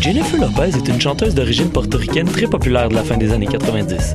Jennifer 0.00 0.40
Lopez 0.40 0.76
est 0.76 0.88
une 0.88 1.00
chanteuse 1.00 1.34
d'origine 1.34 1.70
portoricaine 1.70 2.26
très 2.26 2.46
populaire 2.46 2.88
de 2.88 2.94
la 2.94 3.02
fin 3.02 3.16
des 3.16 3.32
années 3.32 3.46
90. 3.46 4.14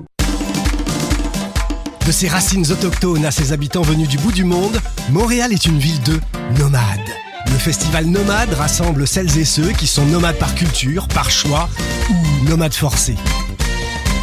De 2.05 2.11
ses 2.11 2.27
racines 2.27 2.71
autochtones 2.71 3.25
à 3.25 3.31
ses 3.31 3.53
habitants 3.53 3.83
venus 3.83 4.07
du 4.07 4.17
bout 4.17 4.31
du 4.31 4.43
monde, 4.43 4.81
Montréal 5.09 5.53
est 5.53 5.65
une 5.65 5.77
ville 5.77 6.01
de 6.01 6.19
nomades. 6.59 6.99
Le 7.45 7.57
festival 7.57 8.05
Nomade 8.05 8.53
rassemble 8.53 9.05
celles 9.05 9.37
et 9.37 9.45
ceux 9.45 9.71
qui 9.71 9.85
sont 9.85 10.05
nomades 10.05 10.37
par 10.37 10.55
culture, 10.55 11.07
par 11.07 11.29
choix 11.29 11.69
ou 12.09 12.49
nomades 12.49 12.73
forcés. 12.73 13.17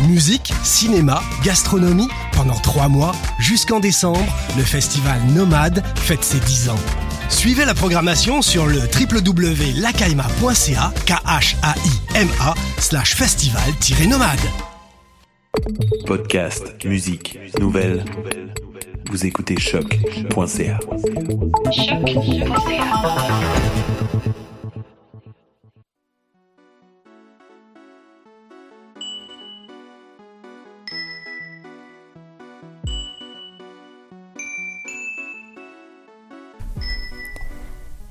Musique, 0.09 0.53
cinéma, 0.63 1.23
gastronomie, 1.45 2.09
pendant 2.33 2.59
trois 2.59 2.89
mois, 2.89 3.13
jusqu'en 3.39 3.81
décembre, 3.81 4.35
le 4.57 4.65
festival 4.65 5.21
Nomade 5.35 5.85
fête 5.97 6.25
ses 6.25 6.41
10 6.41 6.71
ans. 6.71 6.81
Suivez 7.29 7.65
la 7.65 7.75
programmation 7.75 8.43
sur 8.43 8.67
le 8.67 8.81
www.lacaima.ca, 8.81 10.93
k 11.05 11.11
h 11.11 11.57
a 11.63 11.75
i 11.85 11.91
m 12.15 12.29
a 12.41 12.55
slash 12.79 13.15
festival-nomade. 13.15 14.68
Podcast, 16.07 16.85
musique, 16.85 17.39
nouvelles. 17.59 18.05
Vous 19.11 19.27
écoutez 19.27 19.59
choc.ca. 19.59 20.79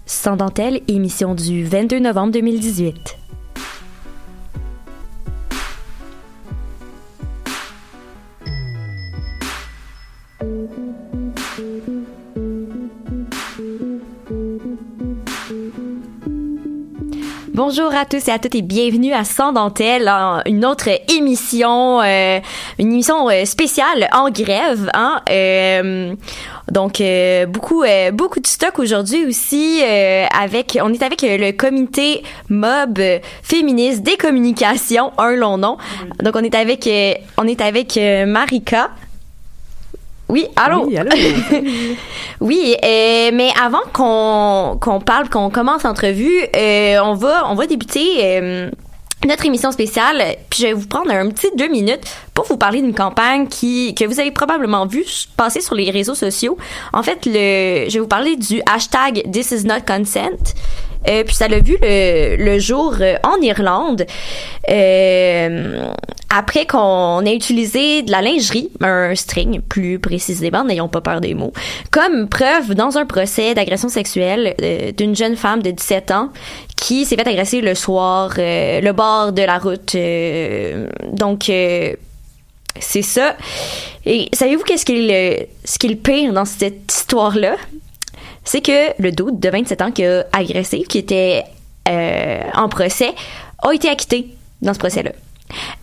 Sans 0.06 0.35
dentelle, 0.35 0.81
émission 0.88 1.35
du 1.35 1.63
22 1.63 2.00
novembre 2.00 2.33
2018. 2.33 3.26
Bonjour 17.57 17.91
à 17.95 18.06
tous 18.06 18.28
et 18.28 18.31
à 18.31 18.38
toutes 18.38 18.53
et 18.53 18.62
bienvenue 18.62 19.13
à 19.13 19.23
Sans 19.23 19.51
dentelle, 19.51 20.07
une 20.45 20.63
autre 20.63 20.90
émission, 21.12 22.00
euh, 22.03 22.40
une 22.78 22.94
émission 22.94 23.28
euh, 23.31 23.45
spéciale 23.45 24.07
en 24.13 24.29
grève. 24.29 24.91
Hein? 24.94 25.23
Euh, 25.31 26.13
donc 26.72 27.01
beaucoup 27.47 27.84
beaucoup 28.13 28.40
de 28.41 28.45
stock 28.45 28.78
aujourd'hui 28.78 29.25
aussi 29.25 29.81
avec 29.81 30.78
on 30.79 30.94
est 30.94 31.01
avec 31.01 31.23
le 31.23 31.51
comité 31.51 32.22
Mob 32.50 33.00
féministe 33.41 34.03
des 34.03 34.18
communications, 34.18 35.12
un 35.18 35.31
long 35.31 35.57
nom. 35.57 35.78
Donc 36.22 36.35
on 36.35 36.44
est 36.44 36.53
avec 36.53 36.88
on 37.39 37.47
est 37.47 37.62
avec 37.62 37.97
Marika. 38.28 38.91
Oui, 40.29 40.47
allô? 40.55 40.85
Oui, 40.88 40.97
allô? 40.97 41.11
oui, 42.41 42.75
euh, 42.83 43.31
mais 43.33 43.49
avant 43.61 43.83
qu'on 43.93 44.77
qu'on 44.79 44.99
parle, 44.99 45.29
qu'on 45.29 45.49
commence 45.49 45.83
l'entrevue, 45.83 46.39
euh, 46.55 46.99
on 47.01 47.13
va 47.13 47.49
on 47.49 47.55
va 47.55 47.65
débuter 47.65 48.19
euh, 48.23 48.69
notre 49.25 49.45
émission 49.45 49.71
spéciale. 49.71 50.21
Puis 50.49 50.63
je 50.63 50.67
vais 50.67 50.73
vous 50.73 50.88
prendre 50.88 51.11
un 51.11 51.29
petit 51.29 51.47
deux 51.55 51.69
minutes 51.69 52.03
pour 52.33 52.45
vous 52.45 52.57
parler 52.57 52.81
d'une 52.81 52.93
campagne 52.93 53.47
qui 53.47 53.95
que 53.95 54.03
vous 54.03 54.19
avez 54.19 54.31
probablement 54.31 54.85
vu 54.85 55.05
passer 55.38 55.61
sur 55.61 55.75
les 55.75 55.91
réseaux 55.91 56.15
sociaux. 56.15 56.57
En 56.91 57.03
fait, 57.03 57.25
le 57.25 57.88
je 57.88 57.94
vais 57.94 57.99
vous 57.99 58.07
parler 58.07 58.35
du 58.35 58.61
hashtag 58.65 59.31
This 59.31 59.51
is 59.51 59.65
not 59.65 59.81
consent. 59.88 60.53
Euh, 61.08 61.24
puis 61.24 61.35
ça 61.35 61.47
l'a 61.47 61.59
vu 61.59 61.78
le, 61.81 62.35
le 62.38 62.59
jour 62.59 62.96
euh, 63.00 63.16
en 63.24 63.41
Irlande 63.41 64.06
euh, 64.69 65.88
après 66.30 66.66
qu'on 66.66 67.24
ait 67.25 67.35
utilisé 67.35 68.02
de 68.02 68.12
la 68.12 68.22
lingerie, 68.22 68.69
un 68.81 69.16
string 69.16 69.62
plus 69.62 70.00
précisément, 70.00 70.63
n'ayons 70.66 70.90
pas 70.90 71.02
peur 71.02 71.22
des 71.22 71.34
mots, 71.34 71.53
comme 71.91 72.28
preuve 72.28 72.74
dans 72.75 72.97
un 72.97 73.06
procès 73.06 73.53
d'agression 73.53 73.90
sexuelle 73.90 74.56
euh, 74.62 74.91
d'une 74.91 75.16
jeune 75.16 75.36
femme 75.36 75.62
de 75.62 75.72
17 75.72 76.12
ans 76.12 76.30
qui 76.75 77.06
s'est 77.06 77.16
fait 77.16 77.28
agresser 77.28 77.62
le 77.62 77.75
soir, 77.75 78.34
le 78.38 78.91
bord 78.91 79.31
de 79.31 79.41
la 79.41 79.57
route. 79.57 79.96
donc 81.18 81.46
c'est 82.80 83.02
ça. 83.02 83.36
Et 84.06 84.30
savez-vous 84.34 84.63
qu'est-ce 84.63 84.86
qui 84.86 85.09
est 85.09 85.50
ce 85.63 85.80
qui 85.80 85.96
pire 85.96 86.34
dans 86.34 86.46
cette 86.46 86.91
histoire-là? 86.91 87.56
C'est 88.47 88.62
que 88.62 89.02
le 89.02 89.12
doute 89.12 89.41
de 89.41 89.50
27 89.50 89.81
ans 89.81 89.91
qui 89.91 90.06
a 90.06 90.25
agressé, 90.31 90.84
qui 90.84 91.00
était 91.00 91.44
euh, 91.90 92.40
en 92.53 92.69
procès, 92.69 93.13
a 93.62 93.74
été 93.74 93.90
acquitté 93.90 94.30
dans 94.62 94.74
ce 94.74 94.80
procès-là. 94.80 95.12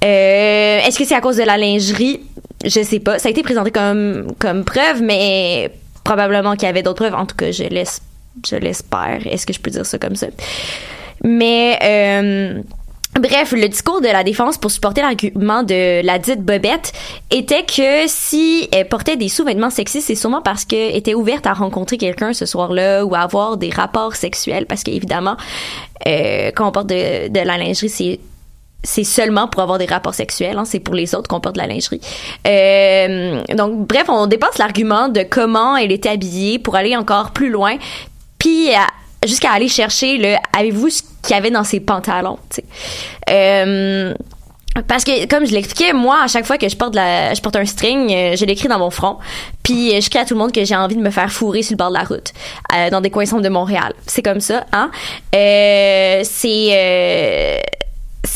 Euh, 0.03 0.81
est-ce 0.81 0.99
que 0.99 1.05
c'est 1.05 1.15
à 1.15 1.21
cause 1.21 1.37
de 1.37 1.43
la 1.43 1.59
lingerie? 1.59 2.21
Je 2.65 2.83
sais 2.83 3.01
pas. 3.01 3.19
Ça 3.19 3.29
a 3.29 3.31
été 3.31 3.43
présenté 3.43 3.71
comme, 3.71 4.33
comme 4.39 4.65
preuve, 4.65 5.03
mais 5.03 5.73
probablement 6.05 6.55
qu'il 6.55 6.65
y 6.65 6.71
avait 6.71 6.83
d'autres 6.83 7.05
preuves. 7.05 7.15
En 7.15 7.27
tout 7.27 7.37
cas, 7.37 7.51
je 7.51 7.65
l'espère. 7.65 9.27
Est-ce 9.27 9.45
que 9.47 9.53
je 9.53 9.61
peux 9.61 9.71
dire 9.71 9.85
ça 9.85 9.99
comme 9.99 10.17
ça? 10.17 10.29
Mais, 11.23 11.79
euh, 11.83 12.63
Bref, 13.21 13.53
le 13.53 13.69
discours 13.69 14.01
de 14.01 14.09
la 14.09 14.25
défense 14.25 14.59
pour 14.59 14.73
supporter 14.73 15.01
l'argument 15.01 15.63
de 15.63 16.05
la 16.05 16.19
dite 16.19 16.43
Bobette 16.43 16.93
était 17.31 17.65
que 17.65 18.09
si 18.09 18.69
elle 18.73 18.89
portait 18.89 19.17
des 19.17 19.29
sous-vêtements 19.29 19.71
sexistes, 19.71 20.09
c'est 20.09 20.17
sûrement 20.17 20.43
parce 20.43 20.65
qu'elle 20.65 20.97
était 20.97 21.15
ouverte 21.15 21.47
à 21.47 21.53
rencontrer 21.53 21.97
quelqu'un 21.97 22.33
ce 22.33 22.45
soir-là 22.45 23.05
ou 23.05 23.15
à 23.15 23.21
avoir 23.21 23.57
des 23.57 23.71
rapports 23.71 24.17
sexuels. 24.17 24.67
Parce 24.67 24.83
qu'évidemment, 24.83 25.37
euh, 26.09 26.51
quand 26.57 26.67
on 26.67 26.73
porte 26.73 26.89
de, 26.89 27.33
la 27.33 27.57
lingerie, 27.57 27.89
c'est 27.89 28.21
c'est 28.87 29.05
seulement 29.05 29.49
pour 29.49 29.63
avoir 29.63 29.79
des 29.79 29.87
rapports 29.87 30.13
sexuels, 30.13 30.59
hein, 30.59 30.67
c'est 30.67 30.79
pour 30.79 30.95
les 30.95 31.15
autres 31.15 31.27
qu'on 31.27 31.41
porte 31.41 31.55
de 31.55 31.61
la 31.61 31.67
lingerie. 31.67 32.03
Euh, 32.47 33.43
donc, 33.55 33.87
bref, 33.87 34.05
on 34.09 34.27
dépasse 34.27 34.59
l'argument 34.59 35.09
de 35.09 35.23
comment 35.23 35.75
elle 35.75 35.91
était 35.91 36.11
habillée 36.11 36.59
pour 36.59 36.77
aller 36.77 36.95
encore 36.95 37.31
plus 37.31 37.49
loin, 37.49 37.77
puis 38.39 38.69
jusqu'à 39.27 39.53
aller 39.53 39.69
chercher 39.69 40.17
le 40.19 40.35
avez-vous 40.57 40.91
ce 40.91 41.03
qu'il 41.23 41.35
y 41.35 41.39
avait 41.39 41.51
dans 41.51 41.65
ses 41.65 41.81
pantalons, 41.81 42.39
tu 42.51 42.57
sais. 42.57 42.65
Euh, 43.31 44.15
parce 44.89 45.05
que 45.05 45.27
comme 45.27 45.47
je 45.47 45.53
l'expliquais, 45.53 45.93
moi 45.93 46.23
à 46.25 46.27
chaque 46.27 46.47
fois 46.47 46.59
que 46.59 46.69
je 46.69 46.77
porte 46.77 46.95
la, 46.97 47.33
je 47.33 47.41
porte 47.41 47.55
un 47.57 47.65
string, 47.65 48.13
euh, 48.13 48.37
je 48.37 48.45
l'écris 48.45 48.69
dans 48.69 48.79
mon 48.79 48.91
front, 48.91 49.19
puis 49.63 50.01
je 50.01 50.11
crie 50.11 50.19
à 50.19 50.25
tout 50.25 50.35
le 50.35 50.41
monde 50.41 50.53
que 50.53 50.65
j'ai 50.65 50.75
envie 50.75 50.97
de 50.97 51.01
me 51.01 51.11
faire 51.11 51.31
fourrer 51.31 51.63
sur 51.63 51.75
le 51.75 51.77
bord 51.77 51.91
de 51.91 51.95
la 51.95 52.03
route, 52.03 52.33
euh, 52.75 52.91
dans 52.91 53.01
des 53.01 53.11
coins 53.11 53.25
sombres 53.25 53.43
de 53.43 53.49
Montréal. 53.49 53.93
C'est 54.07 54.23
comme 54.23 54.41
ça, 54.41 54.67
hein? 54.73 54.91
Euh, 55.35 56.23
c'est 56.25 57.63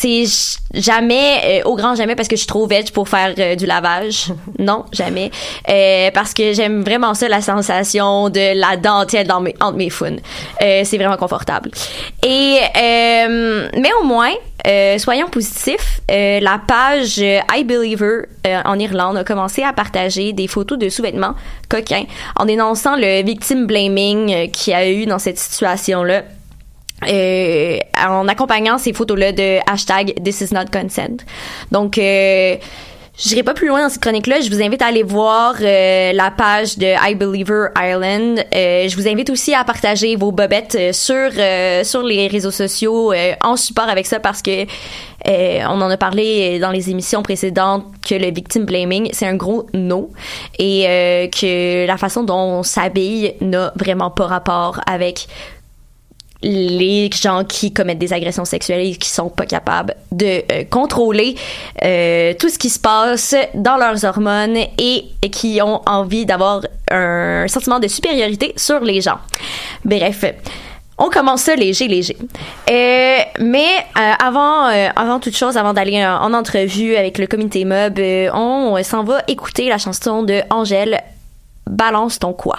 c'est 0.00 0.24
jamais 0.72 1.62
euh, 1.64 1.68
au 1.68 1.74
grand 1.74 1.96
jamais 1.96 2.14
parce 2.14 2.28
que 2.28 2.36
je 2.36 2.42
suis 2.42 2.46
trop 2.46 2.66
veg 2.68 2.92
pour 2.92 3.08
faire 3.08 3.34
euh, 3.36 3.56
du 3.56 3.66
lavage. 3.66 4.32
non, 4.58 4.84
jamais. 4.92 5.32
Euh, 5.68 6.10
parce 6.14 6.34
que 6.34 6.52
j'aime 6.52 6.82
vraiment 6.82 7.14
ça 7.14 7.28
la 7.28 7.40
sensation 7.40 8.30
de 8.30 8.58
la 8.58 8.76
dentelle 8.76 9.26
dans 9.26 9.40
mes 9.40 9.56
entre 9.60 9.76
mes 9.76 9.90
founes. 9.90 10.20
Euh, 10.62 10.82
c'est 10.84 10.98
vraiment 10.98 11.16
confortable. 11.16 11.70
Et 12.24 12.58
euh, 12.76 13.68
mais 13.76 13.90
au 14.00 14.04
moins 14.04 14.32
euh, 14.66 14.98
soyons 14.98 15.28
positifs. 15.28 16.00
Euh, 16.10 16.38
la 16.40 16.60
page 16.64 17.18
I 17.18 17.64
Believer 17.64 18.22
en 18.64 18.78
Irlande 18.78 19.16
a 19.16 19.24
commencé 19.24 19.62
à 19.62 19.72
partager 19.72 20.32
des 20.32 20.46
photos 20.46 20.78
de 20.78 20.88
sous-vêtements 20.88 21.34
coquins 21.68 22.04
en 22.36 22.44
dénonçant 22.44 22.96
le 22.96 23.22
victim 23.24 23.66
blaming 23.66 24.50
qu'il 24.50 24.72
y 24.72 24.76
a 24.76 24.88
eu 24.88 25.06
dans 25.06 25.18
cette 25.18 25.38
situation-là. 25.38 26.22
Euh, 27.06 27.78
en 27.96 28.26
accompagnant 28.26 28.76
ces 28.76 28.92
photos-là 28.92 29.30
de 29.32 29.58
hashtag 29.70 30.14
This 30.22 30.40
is 30.40 30.52
not 30.52 30.66
consent. 30.72 31.24
Donc, 31.70 31.96
euh, 31.96 32.56
je 33.18 33.30
n'irai 33.30 33.42
pas 33.42 33.54
plus 33.54 33.66
loin 33.66 33.82
dans 33.82 33.88
cette 33.88 34.00
chronique-là. 34.00 34.40
Je 34.40 34.48
vous 34.48 34.62
invite 34.62 34.80
à 34.80 34.86
aller 34.86 35.02
voir 35.02 35.54
euh, 35.60 36.12
la 36.12 36.30
page 36.30 36.78
de 36.78 36.86
I 36.86 37.16
Believer 37.16 37.66
Ireland. 37.76 38.36
Euh, 38.54 38.88
je 38.88 38.96
vous 38.96 39.08
invite 39.08 39.28
aussi 39.30 39.54
à 39.54 39.64
partager 39.64 40.14
vos 40.14 40.30
bobettes 40.30 40.76
euh, 40.78 40.92
sur 40.92 41.30
euh, 41.36 41.82
sur 41.82 42.02
les 42.04 42.28
réseaux 42.28 42.52
sociaux 42.52 43.12
euh, 43.12 43.32
en 43.42 43.56
support 43.56 43.88
avec 43.88 44.06
ça 44.06 44.20
parce 44.20 44.40
que 44.40 44.62
euh, 44.62 45.60
on 45.68 45.80
en 45.80 45.90
a 45.90 45.96
parlé 45.96 46.60
dans 46.60 46.70
les 46.70 46.90
émissions 46.90 47.24
précédentes 47.24 47.86
que 48.08 48.14
le 48.14 48.32
victim 48.32 48.64
blaming 48.64 49.08
c'est 49.12 49.26
un 49.26 49.34
gros 49.34 49.66
no 49.74 50.12
et 50.60 51.28
que 51.32 51.86
la 51.88 51.96
façon 51.96 52.22
dont 52.22 52.38
on 52.38 52.62
s'habille 52.62 53.34
n'a 53.40 53.72
vraiment 53.74 54.10
pas 54.10 54.26
rapport 54.26 54.80
avec 54.86 55.26
les 56.42 57.10
gens 57.12 57.44
qui 57.44 57.72
commettent 57.72 57.98
des 57.98 58.12
agressions 58.12 58.44
sexuelles 58.44 58.86
et 58.86 58.96
qui 58.96 59.08
sont 59.08 59.28
pas 59.28 59.46
capables 59.46 59.94
de 60.12 60.42
euh, 60.52 60.64
contrôler 60.70 61.34
euh, 61.84 62.32
tout 62.38 62.48
ce 62.48 62.58
qui 62.58 62.70
se 62.70 62.78
passe 62.78 63.34
dans 63.54 63.76
leurs 63.76 64.04
hormones 64.04 64.56
et, 64.56 65.04
qui 65.32 65.60
ont 65.62 65.82
envie 65.86 66.26
d'avoir 66.26 66.62
un 66.90 67.46
sentiment 67.48 67.80
de 67.80 67.88
supériorité 67.88 68.52
sur 68.56 68.80
les 68.80 69.00
gens. 69.00 69.18
Bref. 69.84 70.24
On 71.00 71.10
commence 71.10 71.42
ça 71.42 71.54
léger, 71.54 71.86
léger. 71.86 72.16
Euh, 72.68 73.18
mais 73.38 73.68
avant, 73.94 74.64
avant 74.96 75.20
toute 75.20 75.36
chose, 75.36 75.56
avant 75.56 75.72
d'aller 75.72 76.04
en, 76.04 76.22
en 76.22 76.34
entrevue 76.34 76.96
avec 76.96 77.18
le 77.18 77.28
comité 77.28 77.64
mob, 77.64 78.00
on 78.34 78.82
s'en 78.82 79.04
va 79.04 79.22
écouter 79.28 79.68
la 79.68 79.78
chanson 79.78 80.24
de 80.24 80.42
Angèle 80.50 81.00
Balance 81.68 82.18
ton 82.18 82.32
quoi. 82.32 82.58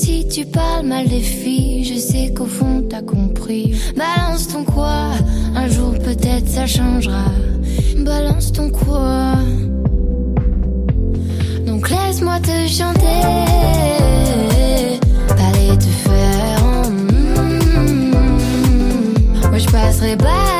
Si 0.00 0.26
tu 0.26 0.46
parles 0.46 0.86
mal 0.86 1.06
des 1.08 1.20
filles, 1.20 1.84
je 1.84 1.98
sais 1.98 2.32
qu'au 2.32 2.46
fond 2.46 2.82
t'as 2.88 3.02
compris. 3.02 3.74
Balance 3.96 4.48
ton 4.48 4.64
quoi, 4.64 5.10
un 5.54 5.68
jour 5.68 5.92
peut-être 5.98 6.48
ça 6.48 6.66
changera. 6.66 7.26
Balance 7.98 8.50
ton 8.52 8.70
quoi. 8.70 9.34
Donc 11.66 11.90
laisse-moi 11.90 12.40
te 12.40 12.66
chanter. 12.78 13.20
Allez 15.46 15.76
te 15.76 15.92
faire. 16.06 16.62
mm. 16.90 18.14
Moi 19.50 19.58
je 19.58 19.66
passerai 19.66 20.16
pas 20.16 20.59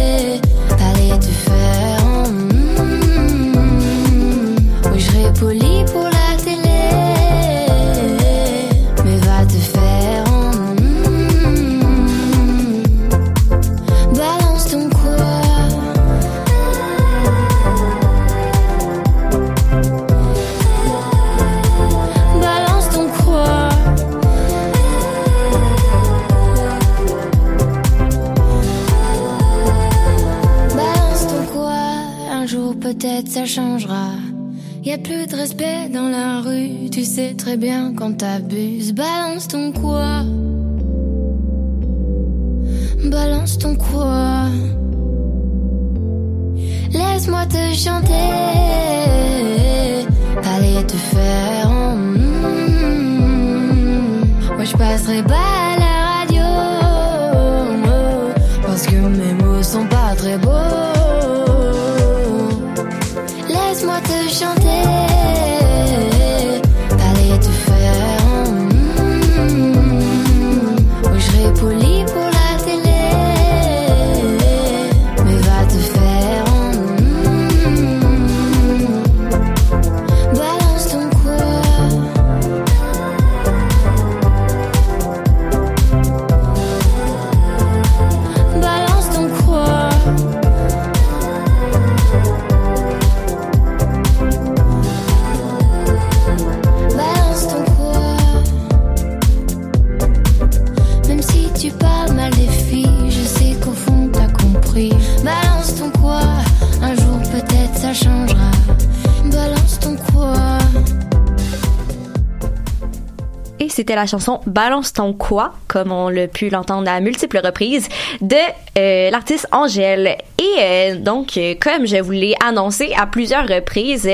Et 113.61 113.69
c'était 113.69 113.93
la 113.93 114.07
chanson 114.07 114.41
Balance 114.47 114.91
ton 114.91 115.13
quoi, 115.13 115.53
comme 115.67 115.91
on 115.91 116.09
l'a 116.09 116.27
pu 116.27 116.49
l'entendre 116.49 116.89
à 116.89 116.99
multiples 116.99 117.39
reprises, 117.43 117.87
de 118.19 118.35
euh, 118.79 119.11
l'artiste 119.11 119.47
Angèle. 119.51 120.17
Et 120.39 120.55
euh, 120.59 120.95
donc, 120.95 121.37
euh, 121.37 121.53
comme 121.61 121.85
je 121.85 121.97
vous 121.97 122.09
l'ai 122.09 122.33
annoncé 122.43 122.91
à 122.97 123.05
plusieurs 123.05 123.47
reprises, 123.47 124.09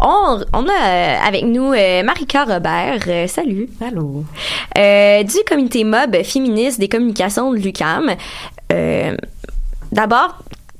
on, 0.00 0.40
on 0.52 0.68
a 0.68 1.26
avec 1.26 1.42
nous 1.42 1.70
Marika 2.04 2.44
Robert. 2.44 3.28
Salut. 3.28 3.68
Allô. 3.84 4.24
Du 4.76 5.38
comité 5.48 5.82
mob 5.82 6.22
féministe 6.22 6.78
des 6.78 6.88
communications 6.88 7.52
de 7.52 7.58
l'UCAM. 7.58 8.14
D'abord, 9.90 10.38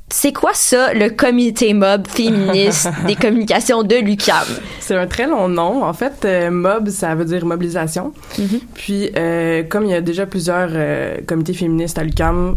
c'est 0.09 0.33
quoi 0.33 0.53
ça, 0.55 0.95
le 0.95 1.11
comité 1.11 1.75
mob 1.75 2.07
féministe 2.07 2.89
des 3.07 3.17
communications 3.17 3.83
de 3.83 3.97
l'UQAM? 3.97 4.47
C'est 4.81 4.95
un 4.97 5.07
très 5.07 5.27
long 5.27 5.49
nom. 5.49 5.83
En 5.85 5.93
fait, 5.93 6.25
euh, 6.25 6.51
MOB, 6.51 6.89
ça 6.91 7.15
veut 7.15 7.25
dire 7.25 7.45
mobilisation. 7.45 8.13
Mhm. 8.39 8.61
Puis, 8.75 9.11
euh, 9.17 9.65
comme 9.65 9.85
il 9.85 9.91
y 9.91 9.95
a 9.95 10.01
déjà 10.01 10.25
plusieurs 10.27 10.71
euh, 10.73 11.17
comités 11.27 11.55
féministes 11.55 11.99
à 11.99 12.05
l'UQAM, 12.05 12.57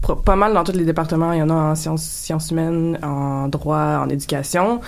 pas 0.00 0.36
mal 0.36 0.52
dans 0.54 0.64
tous 0.64 0.72
les 0.72 0.84
départements, 0.84 1.32
il 1.32 1.38
y 1.38 1.42
en 1.42 1.50
a 1.50 1.54
en 1.54 1.74
sciences, 1.74 2.02
sciences 2.02 2.50
humaines, 2.50 2.98
en 3.02 3.48
droit, 3.48 4.00
en 4.02 4.08
éducation. 4.08 4.80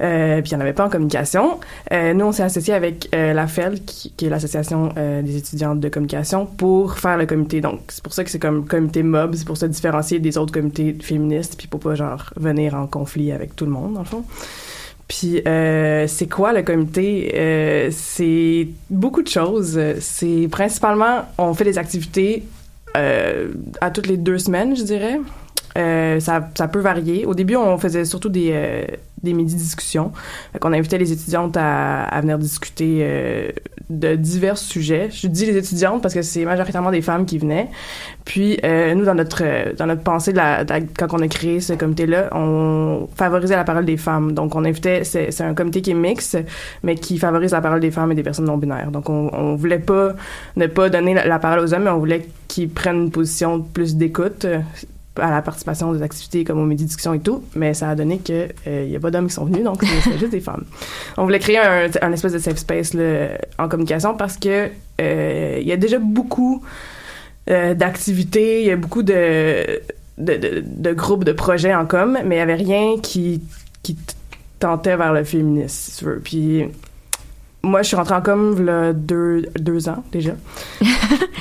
Euh, 0.00 0.40
puis 0.40 0.50
il 0.50 0.54
n'y 0.54 0.58
en 0.58 0.60
avait 0.60 0.72
pas 0.72 0.86
en 0.86 0.88
communication. 0.88 1.58
Euh, 1.92 2.14
nous, 2.14 2.24
on 2.24 2.32
s'est 2.32 2.42
associé 2.42 2.74
avec 2.74 3.08
euh, 3.14 3.32
la 3.32 3.46
FEL, 3.46 3.82
qui, 3.84 4.12
est 4.24 4.28
l'association 4.28 4.92
euh, 4.96 5.22
des 5.22 5.36
étudiantes 5.36 5.80
de 5.80 5.88
communication, 5.88 6.46
pour 6.46 6.98
faire 6.98 7.16
le 7.16 7.26
comité. 7.26 7.60
Donc, 7.60 7.80
c'est 7.88 8.02
pour 8.02 8.12
ça 8.12 8.24
que 8.24 8.30
c'est 8.30 8.38
comme 8.38 8.66
comité 8.66 9.02
MOB, 9.02 9.34
c'est 9.34 9.46
pour 9.46 9.56
se 9.56 9.66
différencier 9.66 10.18
des 10.18 10.38
autres 10.38 10.52
comités 10.52 10.96
féministes, 11.00 11.56
puis 11.56 11.68
pour 11.68 11.80
pas, 11.80 11.94
genre, 11.94 12.30
venir 12.36 12.74
en 12.74 12.86
conflit 12.86 13.32
avec 13.32 13.56
tout 13.56 13.64
le 13.64 13.70
monde, 13.70 13.94
dans 13.94 14.00
le 14.00 14.06
fond. 14.06 14.24
Puis, 15.08 15.40
euh, 15.46 16.06
c'est 16.08 16.26
quoi 16.26 16.52
le 16.52 16.62
comité? 16.62 17.32
Euh, 17.36 17.90
c'est 17.92 18.68
beaucoup 18.90 19.22
de 19.22 19.28
choses. 19.28 19.80
C'est 20.00 20.48
principalement, 20.50 21.26
on 21.38 21.54
fait 21.54 21.64
des 21.64 21.78
activités 21.78 22.42
euh, 22.96 23.48
à 23.80 23.90
toutes 23.90 24.06
les 24.06 24.16
deux 24.16 24.38
semaines, 24.38 24.76
je 24.76 24.82
dirais. 24.82 25.20
Euh, 25.76 26.20
ça, 26.20 26.48
ça 26.56 26.68
peut 26.68 26.80
varier. 26.80 27.26
Au 27.26 27.34
début, 27.34 27.56
on 27.56 27.76
faisait 27.78 28.04
surtout 28.04 28.28
des, 28.28 28.50
euh, 28.52 28.84
des 29.22 29.32
midi-discussions. 29.32 30.12
Qu'on 30.60 30.72
invitait 30.72 30.98
les 30.98 31.12
étudiantes 31.12 31.56
à, 31.56 32.20
venir 32.20 32.38
discuter 32.38 32.98
euh, 33.00 33.48
de 33.90 34.14
divers 34.14 34.58
sujets. 34.58 35.08
Je 35.10 35.26
dis 35.28 35.46
les 35.46 35.56
étudiantes 35.56 36.02
parce 36.02 36.14
que 36.14 36.22
c'est 36.22 36.44
majoritairement 36.44 36.90
des 36.90 37.02
femmes 37.02 37.26
qui 37.26 37.38
venaient. 37.38 37.68
Puis, 38.24 38.58
euh, 38.64 38.94
nous, 38.94 39.04
dans 39.04 39.14
notre, 39.14 39.74
dans 39.76 39.86
notre 39.86 40.02
pensée, 40.02 40.32
quand 40.32 41.12
on 41.12 41.20
a 41.20 41.28
créé 41.28 41.60
ce 41.60 41.72
comité-là, 41.72 42.28
on 42.32 43.08
favorisait 43.14 43.56
la 43.56 43.64
parole 43.64 43.84
des 43.84 43.96
femmes. 43.96 44.32
Donc, 44.32 44.54
on 44.54 44.64
invitait, 44.64 45.04
c'est 45.04 45.40
un 45.40 45.54
comité 45.54 45.82
qui 45.82 45.92
est 45.92 45.94
mixte, 45.94 46.38
mais 46.82 46.94
qui 46.96 47.18
favorise 47.18 47.52
la 47.52 47.60
parole 47.60 47.80
des 47.80 47.90
femmes 47.90 48.12
et 48.12 48.14
des 48.14 48.22
personnes 48.22 48.46
non-binaires. 48.46 48.90
Donc, 48.90 49.08
on, 49.08 49.30
on 49.32 49.54
voulait 49.54 49.78
pas 49.78 50.14
ne 50.56 50.66
pas 50.66 50.88
donner 50.88 51.14
la, 51.14 51.26
la 51.26 51.38
parole 51.38 51.60
aux 51.60 51.74
hommes, 51.74 51.84
mais 51.84 51.90
on 51.90 51.98
voulait 51.98 52.26
qu'ils 52.48 52.70
prennent 52.70 53.04
une 53.04 53.10
position 53.10 53.60
plus 53.62 53.96
d'écoute 53.96 54.46
à 55.18 55.30
la 55.30 55.42
participation 55.42 55.92
des 55.92 56.02
activités 56.02 56.44
comme 56.44 56.58
aux 56.60 56.64
midi-discussions 56.66 57.14
et 57.14 57.20
tout, 57.20 57.42
mais 57.54 57.74
ça 57.74 57.90
a 57.90 57.94
donné 57.94 58.18
que 58.18 58.48
euh, 58.66 58.84
il 58.86 58.90
y 58.90 58.96
a 58.96 59.00
pas 59.00 59.10
d'hommes 59.10 59.28
qui 59.28 59.34
sont 59.34 59.44
venus, 59.44 59.64
donc 59.64 59.82
c'est- 59.82 60.00
c'était 60.02 60.18
juste 60.18 60.32
des 60.32 60.40
femmes. 60.40 60.64
On 61.16 61.24
voulait 61.24 61.38
créer 61.38 61.58
un, 61.58 61.88
un 62.02 62.12
espèce 62.12 62.32
de 62.32 62.38
safe 62.38 62.58
space 62.58 62.94
là, 62.94 63.28
en 63.58 63.68
communication 63.68 64.16
parce 64.16 64.36
que 64.36 64.68
euh, 65.00 65.58
il 65.60 65.66
y 65.66 65.72
a 65.72 65.76
déjà 65.76 65.98
beaucoup 65.98 66.62
euh, 67.50 67.74
d'activités, 67.74 68.60
il 68.62 68.66
y 68.66 68.70
a 68.70 68.76
beaucoup 68.76 69.02
de, 69.02 69.80
de, 70.18 70.34
de, 70.36 70.64
de 70.66 70.92
groupes, 70.92 71.24
de 71.24 71.32
projets 71.32 71.74
en 71.74 71.86
com, 71.86 72.18
mais 72.24 72.36
il 72.36 72.38
y 72.38 72.42
avait 72.42 72.54
rien 72.54 72.96
qui, 73.02 73.42
qui 73.82 73.96
tentait 74.58 74.96
vers 74.96 75.12
le 75.12 75.22
féminisme, 75.24 75.68
si 75.92 75.98
tu 75.98 76.04
veux. 76.06 76.20
Puis 76.24 76.64
moi, 77.62 77.82
je 77.82 77.88
suis 77.88 77.96
rentrée 77.96 78.14
en 78.14 78.22
com 78.22 78.64
là, 78.64 78.92
deux, 78.92 79.42
deux 79.58 79.88
ans 79.88 80.02
déjà. 80.12 80.32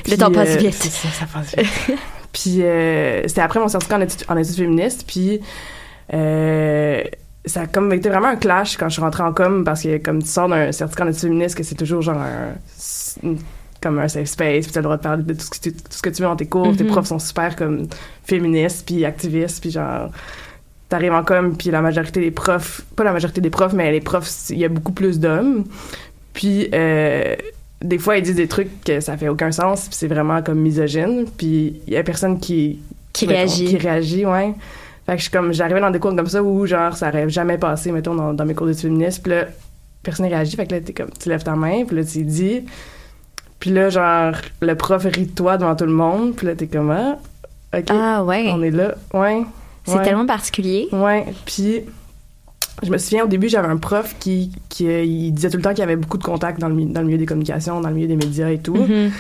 Le 0.08 0.18
temps 0.18 0.30
passe 0.32 0.56
euh, 0.56 0.58
vite. 0.60 0.74
ça, 0.76 1.10
ça 1.10 1.26
passe 1.26 1.56
vite. 1.58 1.98
puis 2.36 2.58
euh, 2.64 3.22
c'était 3.30 3.40
après 3.40 3.62
mon 3.62 3.70
certificat 3.70 3.96
en 3.98 4.02
études, 4.02 4.26
en 4.28 4.36
études 4.36 4.56
féministes, 4.56 5.06
puis 5.08 5.40
euh, 6.14 7.02
ça 7.46 7.62
a 7.62 7.68
comme 7.68 7.94
été 7.94 8.10
vraiment 8.10 8.28
un 8.28 8.36
clash 8.36 8.76
quand 8.76 8.90
je 8.90 8.94
suis 8.94 9.02
rentrée 9.02 9.24
en 9.24 9.32
com 9.32 9.64
parce 9.64 9.84
que 9.84 9.98
comme 10.00 10.22
tu 10.22 10.28
sors 10.28 10.50
d'un 10.50 10.74
certificat 10.74 11.06
en 11.06 11.08
études 11.08 11.22
féministes 11.22 11.56
que 11.58 11.64
c'est 11.64 11.76
toujours 11.76 12.02
genre 12.02 12.18
un, 12.20 13.36
comme 13.82 14.00
un 14.00 14.08
safe 14.10 14.28
space 14.28 14.66
puis 14.66 14.74
t'as 14.74 14.82
le 14.82 14.84
droit 14.84 14.98
de 14.98 15.02
parler 15.02 15.24
de 15.24 15.34
tout 15.34 15.42
ce 15.46 15.50
que 15.50 15.60
tu, 15.60 15.72
tout 15.74 15.80
ce 15.92 16.02
que 16.02 16.10
tu 16.10 16.22
veux 16.22 16.28
dans 16.28 16.36
tes 16.36 16.48
cours 16.48 16.76
tes 16.76 16.84
Mhm. 16.84 16.90
profs 16.92 17.06
sont 17.08 17.20
super 17.20 17.56
comme 17.56 17.88
féministes 18.26 18.86
puis 18.86 19.06
activistes 19.06 19.62
puis 19.62 19.72
genre 19.72 20.10
t'arrives 20.90 21.14
en 21.14 21.24
com 21.24 21.56
puis 21.58 21.70
la 21.72 21.82
majorité 21.82 22.20
des 22.20 22.32
profs 22.32 22.82
pas 22.96 23.04
la 23.04 23.14
majorité 23.14 23.42
des 23.42 23.50
profs 23.50 23.74
mais 23.74 23.92
les 23.92 24.02
profs 24.02 24.50
il 24.50 24.58
y 24.60 24.66
a 24.66 24.70
beaucoup 24.70 24.92
plus 24.92 25.20
d'hommes 25.20 25.66
puis 26.34 26.68
euh, 26.74 27.36
des 27.82 27.98
fois 27.98 28.18
ils 28.18 28.24
disent 28.24 28.36
des 28.36 28.48
trucs 28.48 28.84
que 28.84 29.00
ça 29.00 29.18
fait 29.18 29.28
aucun 29.30 29.52
sens 29.52 29.82
puis 29.88 29.96
c'est 29.98 30.08
vraiment 30.08 30.42
comme 30.42 30.60
misogyne 30.60 31.26
puis 31.38 31.82
il 31.88 31.94
y 31.94 31.98
a 31.98 32.04
personne 32.04 32.40
qui 32.40 32.80
Qui 33.14 33.28
mettons, 33.28 33.38
réagit. 33.40 33.66
qui 33.66 33.78
réagit 33.78 34.26
ouais 34.26 34.54
fait 35.06 35.12
que 35.14 35.18
je 35.18 35.24
suis 35.24 35.32
comme 35.32 35.54
j'arrivais 35.54 35.82
dans 35.82 35.92
des 35.92 36.00
cours 36.00 36.16
comme 36.16 36.28
ça 36.28 36.42
où 36.42 36.66
genre 36.66 36.96
ça 36.96 37.10
aurait 37.10 37.30
jamais 37.30 37.58
passé 37.58 37.92
mettons 37.92 38.16
dans, 38.16 38.34
dans 38.34 38.46
mes 38.46 38.54
cours 38.56 38.68
d'études 38.68 38.84
féministes 38.90 39.22
puis 39.22 39.32
là 39.34 39.46
personne 40.04 40.26
réagit 40.28 40.56
fait 40.56 40.66
que 40.66 40.74
là 40.76 40.82
t'es 40.82 40.94
comme 40.94 41.10
tu 41.20 41.30
lèves 41.30 41.44
ta 41.44 41.56
main 41.56 41.84
puis 41.86 41.96
là 41.98 42.04
tu 42.04 42.24
dis 42.24 42.64
puis 43.60 43.70
là 43.72 43.90
genre 43.90 44.34
le 44.62 44.76
prof 44.76 45.04
rit 45.04 45.26
de 45.28 45.32
toi 45.36 45.58
devant 45.58 45.76
tout 45.76 45.86
le 45.86 45.92
monde 45.92 46.36
puis 46.36 46.48
là 46.48 46.56
t'es 46.56 46.68
comme 46.68 46.92
ah 46.92 47.18
ok 47.78 47.86
Ah 47.90 48.24
ouais. 48.24 48.46
on 48.52 48.62
est 48.64 48.72
là 48.72 48.96
ouais 49.14 49.44
C'est 49.86 49.98
ouais. 49.98 50.04
tellement 50.04 50.26
particulier. 50.26 50.88
Ouais, 50.92 51.26
puis 51.46 51.82
je 52.84 52.92
me 52.92 52.98
souviens 52.98 53.24
au 53.24 53.28
début, 53.28 53.48
j'avais 53.50 53.68
un 53.68 53.78
prof 53.78 54.16
qui, 54.20 54.52
qui 54.70 54.88
euh, 54.88 55.04
il 55.04 55.32
disait 55.34 55.50
tout 55.50 55.58
le 55.58 55.64
temps 55.64 55.70
qu'il 55.72 55.80
y 55.80 55.84
avait 55.84 55.96
beaucoup 55.96 56.18
de 56.18 56.24
contacts 56.24 56.60
dans 56.60 56.68
le, 56.70 56.76
mi- 56.76 56.86
dans 56.86 57.02
le 57.02 57.08
milieu 57.08 57.18
des 57.18 57.26
communications, 57.26 57.80
dans 57.82 57.90
le 57.90 57.96
milieu 57.96 58.08
des 58.08 58.16
médias 58.18 58.50
et 58.50 58.60
tout. 58.60 58.76
Mhm. 58.76 59.12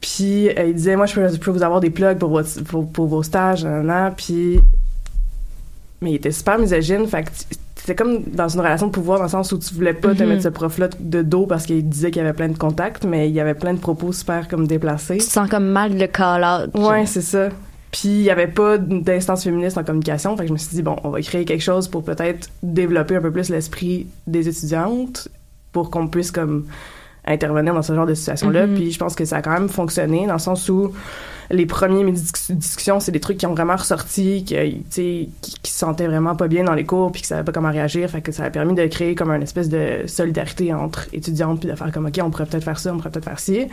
Puis 0.00 0.48
euh, 0.50 0.64
il 0.68 0.74
disait, 0.74 0.96
moi, 0.96 1.06
je 1.06 1.14
peux, 1.14 1.28
je 1.28 1.36
peux 1.38 1.50
vous 1.50 1.62
avoir 1.62 1.80
des 1.80 1.90
plugs 1.90 2.18
pour, 2.18 2.30
votre, 2.30 2.62
pour, 2.64 2.88
pour 2.90 3.06
vos 3.06 3.22
stages, 3.22 3.64
nan, 3.64 3.86
nan. 3.86 4.12
Puis. 4.16 4.60
Mais 6.02 6.12
il 6.12 6.14
était 6.16 6.30
super 6.30 6.58
misogyne, 6.58 7.06
fait 7.06 7.22
que 7.22 7.30
c'était 7.76 7.94
comme 7.94 8.22
dans 8.24 8.48
une 8.48 8.60
relation 8.60 8.86
de 8.88 8.92
pouvoir, 8.92 9.16
dans 9.18 9.24
le 9.24 9.30
sens 9.30 9.50
où 9.52 9.58
tu 9.58 9.72
voulais 9.74 9.94
pas 9.94 10.14
te 10.14 10.22
Mhm. 10.22 10.28
mettre 10.28 10.42
ce 10.42 10.48
prof-là 10.48 10.88
de 11.00 11.22
dos 11.22 11.46
parce 11.46 11.64
qu'il 11.64 11.88
disait 11.88 12.10
qu'il 12.10 12.20
y 12.20 12.24
avait 12.24 12.34
plein 12.34 12.48
de 12.48 12.58
contacts, 12.58 13.04
mais 13.06 13.28
il 13.30 13.34
y 13.34 13.40
avait 13.40 13.54
plein 13.54 13.72
de 13.72 13.78
propos 13.78 14.12
super 14.12 14.46
comme 14.48 14.66
déplacés. 14.66 15.16
Tu 15.16 15.24
te 15.26 15.30
sens 15.32 15.48
comme 15.48 15.66
mal 15.68 15.96
le 15.96 16.06
call-out. 16.06 16.70
Ouais, 16.74 17.06
c'est 17.06 17.22
ça. 17.22 17.48
Puis 17.92 18.08
il 18.08 18.22
y 18.22 18.30
avait 18.30 18.48
pas 18.48 18.78
d'instance 18.78 19.44
féministe 19.44 19.78
en 19.78 19.84
communication, 19.84 20.36
fait 20.36 20.42
que 20.42 20.48
je 20.48 20.52
me 20.52 20.58
suis 20.58 20.74
dit 20.74 20.82
bon, 20.82 20.96
on 21.04 21.10
va 21.10 21.20
créer 21.22 21.44
quelque 21.44 21.62
chose 21.62 21.88
pour 21.88 22.04
peut-être 22.04 22.50
développer 22.62 23.16
un 23.16 23.20
peu 23.20 23.30
plus 23.30 23.48
l'esprit 23.48 24.06
des 24.26 24.48
étudiantes 24.48 25.28
pour 25.72 25.90
qu'on 25.90 26.08
puisse 26.08 26.30
comme 26.30 26.66
intervenir 27.26 27.74
dans 27.74 27.82
ce 27.82 27.94
genre 27.94 28.06
de 28.06 28.14
situation-là. 28.14 28.66
Mhm. 28.66 28.74
Puis 28.74 28.92
je 28.92 28.98
pense 28.98 29.14
que 29.14 29.24
ça 29.24 29.36
a 29.38 29.42
quand 29.42 29.52
même 29.52 29.68
fonctionné 29.68 30.26
dans 30.26 30.34
le 30.34 30.38
sens 30.38 30.68
où 30.68 30.92
les 31.50 31.66
premiers 31.66 32.04
midi- 32.04 32.32
discussions, 32.50 33.00
c'est 33.00 33.12
des 33.12 33.20
trucs 33.20 33.38
qui 33.38 33.46
ont 33.46 33.54
vraiment 33.54 33.76
ressorti, 33.76 34.44
qui, 34.44 34.84
qui, 34.90 35.30
qui 35.40 35.70
se 35.70 35.78
sentaient 35.78 36.06
vraiment 36.06 36.36
pas 36.36 36.48
bien 36.48 36.64
dans 36.64 36.74
les 36.74 36.84
cours, 36.84 37.10
puis 37.12 37.22
qui 37.22 37.28
savaient 37.28 37.44
pas 37.44 37.52
comment 37.52 37.70
réagir. 37.70 38.10
Fait 38.10 38.20
que 38.20 38.30
ça 38.32 38.44
a 38.44 38.50
permis 38.50 38.74
de 38.74 38.86
créer 38.86 39.14
comme 39.14 39.30
une 39.30 39.42
espèce 39.42 39.68
de 39.68 40.02
solidarité 40.06 40.72
entre 40.74 41.06
étudiantes, 41.12 41.60
puis 41.60 41.68
de 41.68 41.74
faire 41.74 41.90
comme 41.92 42.06
ok, 42.06 42.20
on 42.22 42.30
pourrait 42.30 42.46
peut-être 42.46 42.64
faire 42.64 42.78
ça, 42.78 42.92
on 42.92 42.96
pourrait 42.98 43.10
peut-être 43.10 43.24
faire 43.24 43.40
ci. 43.40 43.66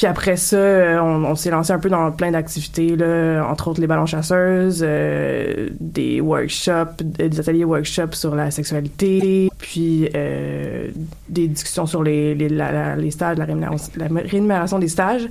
Puis 0.00 0.06
après 0.06 0.38
ça, 0.38 0.56
euh, 0.56 0.98
on, 0.98 1.34
s'est 1.34 1.50
lancé 1.50 1.74
un 1.74 1.78
peu 1.78 1.90
dans 1.90 2.10
plein 2.10 2.30
d'activités, 2.30 2.96
là, 2.96 3.44
entre 3.46 3.68
autres 3.68 3.82
les 3.82 3.86
ballons 3.86 4.06
chasseuses, 4.06 4.82
euh, 4.82 5.68
des 5.78 6.22
workshops, 6.22 7.02
des 7.02 7.38
ateliers 7.38 7.64
workshops 7.64 8.14
sur 8.14 8.34
la 8.34 8.50
sexualité, 8.50 9.50
puis 9.58 10.08
euh, 10.14 10.88
des 11.28 11.48
discussions 11.48 11.84
sur 11.84 12.02
les, 12.02 12.34
les, 12.34 12.48
les 12.48 13.10
stages, 13.10 13.36
la 13.36 13.44
rémunération, 13.44 14.78
des 14.78 14.88
stages. 14.88 15.28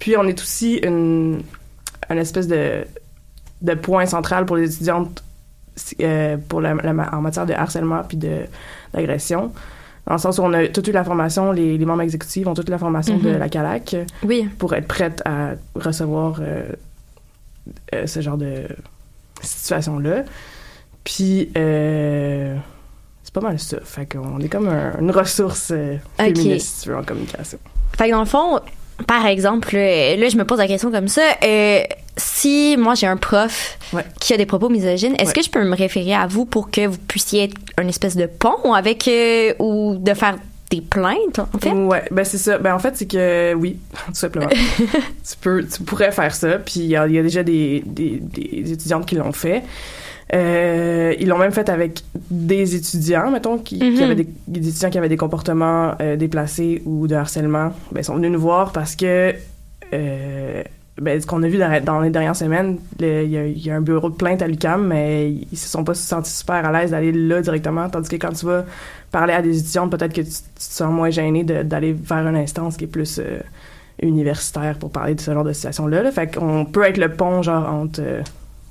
Puis 0.00 0.16
on 0.16 0.24
est 0.24 0.42
aussi 0.42 0.78
une, 0.78 1.42
une 2.10 2.18
espèce 2.18 2.48
de, 2.48 2.84
de 3.62 3.74
point 3.74 4.06
central 4.06 4.46
pour 4.46 4.56
les 4.56 4.74
étudiantes 4.74 5.22
pour 6.48 6.60
la, 6.60 6.74
en 7.12 7.20
matière 7.20 7.46
de 7.46 7.52
harcèlement 7.52 8.02
puis 8.02 8.18
d'agression. 8.92 9.52
Dans 10.08 10.14
le 10.14 10.18
sens 10.20 10.38
où 10.38 10.42
on 10.42 10.52
a 10.54 10.66
toute 10.68 10.88
eu 10.88 10.92
la 10.92 11.04
formation, 11.04 11.52
les, 11.52 11.76
les 11.76 11.84
membres 11.84 12.00
exécutifs 12.02 12.46
ont 12.46 12.54
toute 12.54 12.70
la 12.70 12.78
formation 12.78 13.18
de 13.18 13.28
Mhm. 13.30 13.38
la 13.38 13.48
CALAC 13.50 13.94
Oui. 14.24 14.48
pour 14.58 14.72
être 14.74 14.88
prête 14.88 15.20
à 15.26 15.50
recevoir 15.74 16.38
euh, 16.40 16.64
euh, 17.94 18.06
ce 18.06 18.20
genre 18.22 18.38
de 18.38 18.62
situation-là. 19.42 20.24
Puis, 21.04 21.50
euh, 21.56 22.56
c'est 23.22 23.34
pas 23.34 23.40
mal 23.42 23.58
ça. 23.58 23.78
Fait 23.84 24.06
qu'on 24.10 24.40
est 24.40 24.48
comme 24.48 24.68
un- 24.68 24.98
une 24.98 25.10
ressource 25.10 25.72
féministe, 26.16 26.76
si 26.78 26.82
tu 26.84 26.88
veux, 26.88 26.96
en 26.96 27.02
communication. 27.04 27.58
Fait 27.96 28.06
que 28.06 28.12
dans 28.12 28.20
le 28.20 28.26
fond, 28.26 28.60
par 29.06 29.26
exemple, 29.26 29.70
euh, 29.74 30.16
là, 30.16 30.28
je 30.28 30.36
me 30.36 30.44
pose 30.44 30.58
la 30.58 30.66
question 30.66 30.90
comme 30.90 31.08
ça. 31.08 31.22
euh, 31.44 31.82
si 32.16 32.76
moi 32.76 32.94
j'ai 32.96 33.06
un 33.06 33.16
prof 33.16 33.78
Ouais. 33.92 34.04
qui 34.20 34.34
a 34.34 34.36
des 34.36 34.44
propos 34.46 34.68
misogynes, 34.68 35.14
est-ce 35.20 35.28
Ouais. 35.28 35.34
que 35.34 35.42
je 35.42 35.50
peux 35.50 35.62
me 35.64 35.76
référer 35.76 36.14
à 36.14 36.26
vous 36.26 36.44
pour 36.44 36.70
que 36.70 36.84
vous 36.86 36.98
puissiez 36.98 37.44
être 37.44 37.54
un 37.78 37.86
espèce 37.86 38.16
de 38.16 38.26
pont 38.26 38.72
avec 38.74 39.06
euh, 39.06 39.54
ou 39.60 39.94
de 39.96 40.12
faire 40.14 40.36
des 40.70 40.80
plaintes 40.80 41.38
en 41.38 41.58
fait? 41.58 41.70
Ouais, 41.70 42.02
ben 42.10 42.24
c'est 42.24 42.38
ça. 42.38 42.58
Ben 42.58 42.74
en 42.74 42.78
fait, 42.80 42.96
c'est 42.96 43.06
que 43.06 43.54
oui, 43.54 43.78
tout 44.06 44.14
simplement. 44.14 44.48
tu 44.88 45.36
peux, 45.40 45.64
tu 45.64 45.82
pourrais 45.84 46.10
faire 46.10 46.34
ça. 46.34 46.58
Puis 46.58 46.80
il 46.80 46.86
y, 46.86 46.96
a 46.96 47.06
il 47.06 47.14
y 47.14 47.18
a 47.18 47.22
déjà 47.22 47.42
des, 47.44 47.82
des, 47.86 48.18
des 48.20 48.72
étudiantes 48.72 49.06
qui 49.06 49.14
l'ont 49.14 49.32
fait. 49.32 49.62
Euh, 50.34 51.14
ils 51.18 51.26
l'ont 51.28 51.38
même 51.38 51.52
fait 51.52 51.68
avec 51.68 52.02
des 52.30 52.74
étudiants, 52.76 53.30
mettons, 53.30 53.58
qui, 53.58 53.78
qui 53.78 53.90
Mhm. 53.90 54.02
avaient 54.02 54.14
des, 54.14 54.28
des 54.46 54.68
étudiants 54.68 54.90
qui 54.90 54.98
avaient 54.98 55.08
des 55.08 55.16
comportements 55.16 55.94
euh, 56.00 56.16
déplacés 56.16 56.82
ou 56.84 57.06
de 57.06 57.14
harcèlement. 57.14 57.72
Ben, 57.92 58.00
ils 58.00 58.04
sont 58.04 58.16
venus 58.16 58.30
nous 58.32 58.40
voir 58.40 58.72
parce 58.72 58.94
que, 58.94 59.34
euh, 59.94 60.62
ben, 61.00 61.20
ce 61.20 61.26
qu'on 61.26 61.42
a 61.44 61.48
vu 61.48 61.56
dans, 61.56 61.82
dans 61.82 62.00
les 62.00 62.10
dernières 62.10 62.36
semaines, 62.36 62.76
il 63.00 63.06
y, 63.06 63.36
a- 63.38 63.46
il 63.46 63.58
y 63.66 63.70
a 63.70 63.76
un 63.76 63.80
bureau 63.80 64.10
de 64.10 64.16
plainte 64.16 64.42
à 64.42 64.48
l'UCAM, 64.48 64.86
mais 64.86 65.30
ils 65.30 65.56
se 65.56 65.68
sont 65.68 65.84
pas 65.84 65.94
sentis 65.94 66.32
super 66.32 66.56
à 66.66 66.72
l'aise 66.72 66.90
d'aller 66.90 67.12
là 67.12 67.40
directement. 67.40 67.88
Tandis 67.88 68.08
que 68.10 68.16
quand 68.16 68.32
tu 68.32 68.44
vas 68.46 68.64
parler 69.10 69.32
à 69.32 69.40
des 69.40 69.58
étudiantes, 69.58 69.90
peut-être 69.90 70.12
que 70.12 70.20
tu, 70.20 70.28
tu 70.30 70.42
te 70.56 70.60
sens 70.62 70.92
moins 70.92 71.08
gêné 71.10 71.42
d'aller 71.44 71.92
vers 71.94 72.26
une 72.26 72.36
instance 72.36 72.76
qui 72.76 72.84
est 72.84 72.88
plus 72.88 73.18
euh, 73.18 73.38
universitaire 74.02 74.76
pour 74.78 74.90
parler 74.90 75.14
de 75.14 75.20
ce 75.20 75.32
genre 75.32 75.44
de 75.44 75.52
situation-là. 75.54 76.02
là. 76.02 76.10
Fait 76.12 76.32
qu'on 76.36 76.64
peut 76.66 76.82
être 76.84 76.98
le 76.98 77.08
pont, 77.12 77.42
genre, 77.42 77.66
entre 77.72 78.00
euh, 78.02 78.20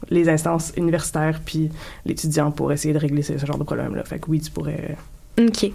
les 0.09 0.29
instances 0.29 0.71
universitaires 0.77 1.39
puis 1.45 1.69
l'étudiant 2.05 2.51
pour 2.51 2.71
essayer 2.71 2.93
de 2.93 2.99
régler 2.99 3.21
ce, 3.23 3.37
ce 3.37 3.45
genre 3.45 3.57
de 3.57 3.63
problème-là. 3.63 4.03
Fait 4.03 4.19
que 4.19 4.29
oui, 4.29 4.39
tu 4.39 4.51
pourrais... 4.51 4.95
OK. 5.39 5.71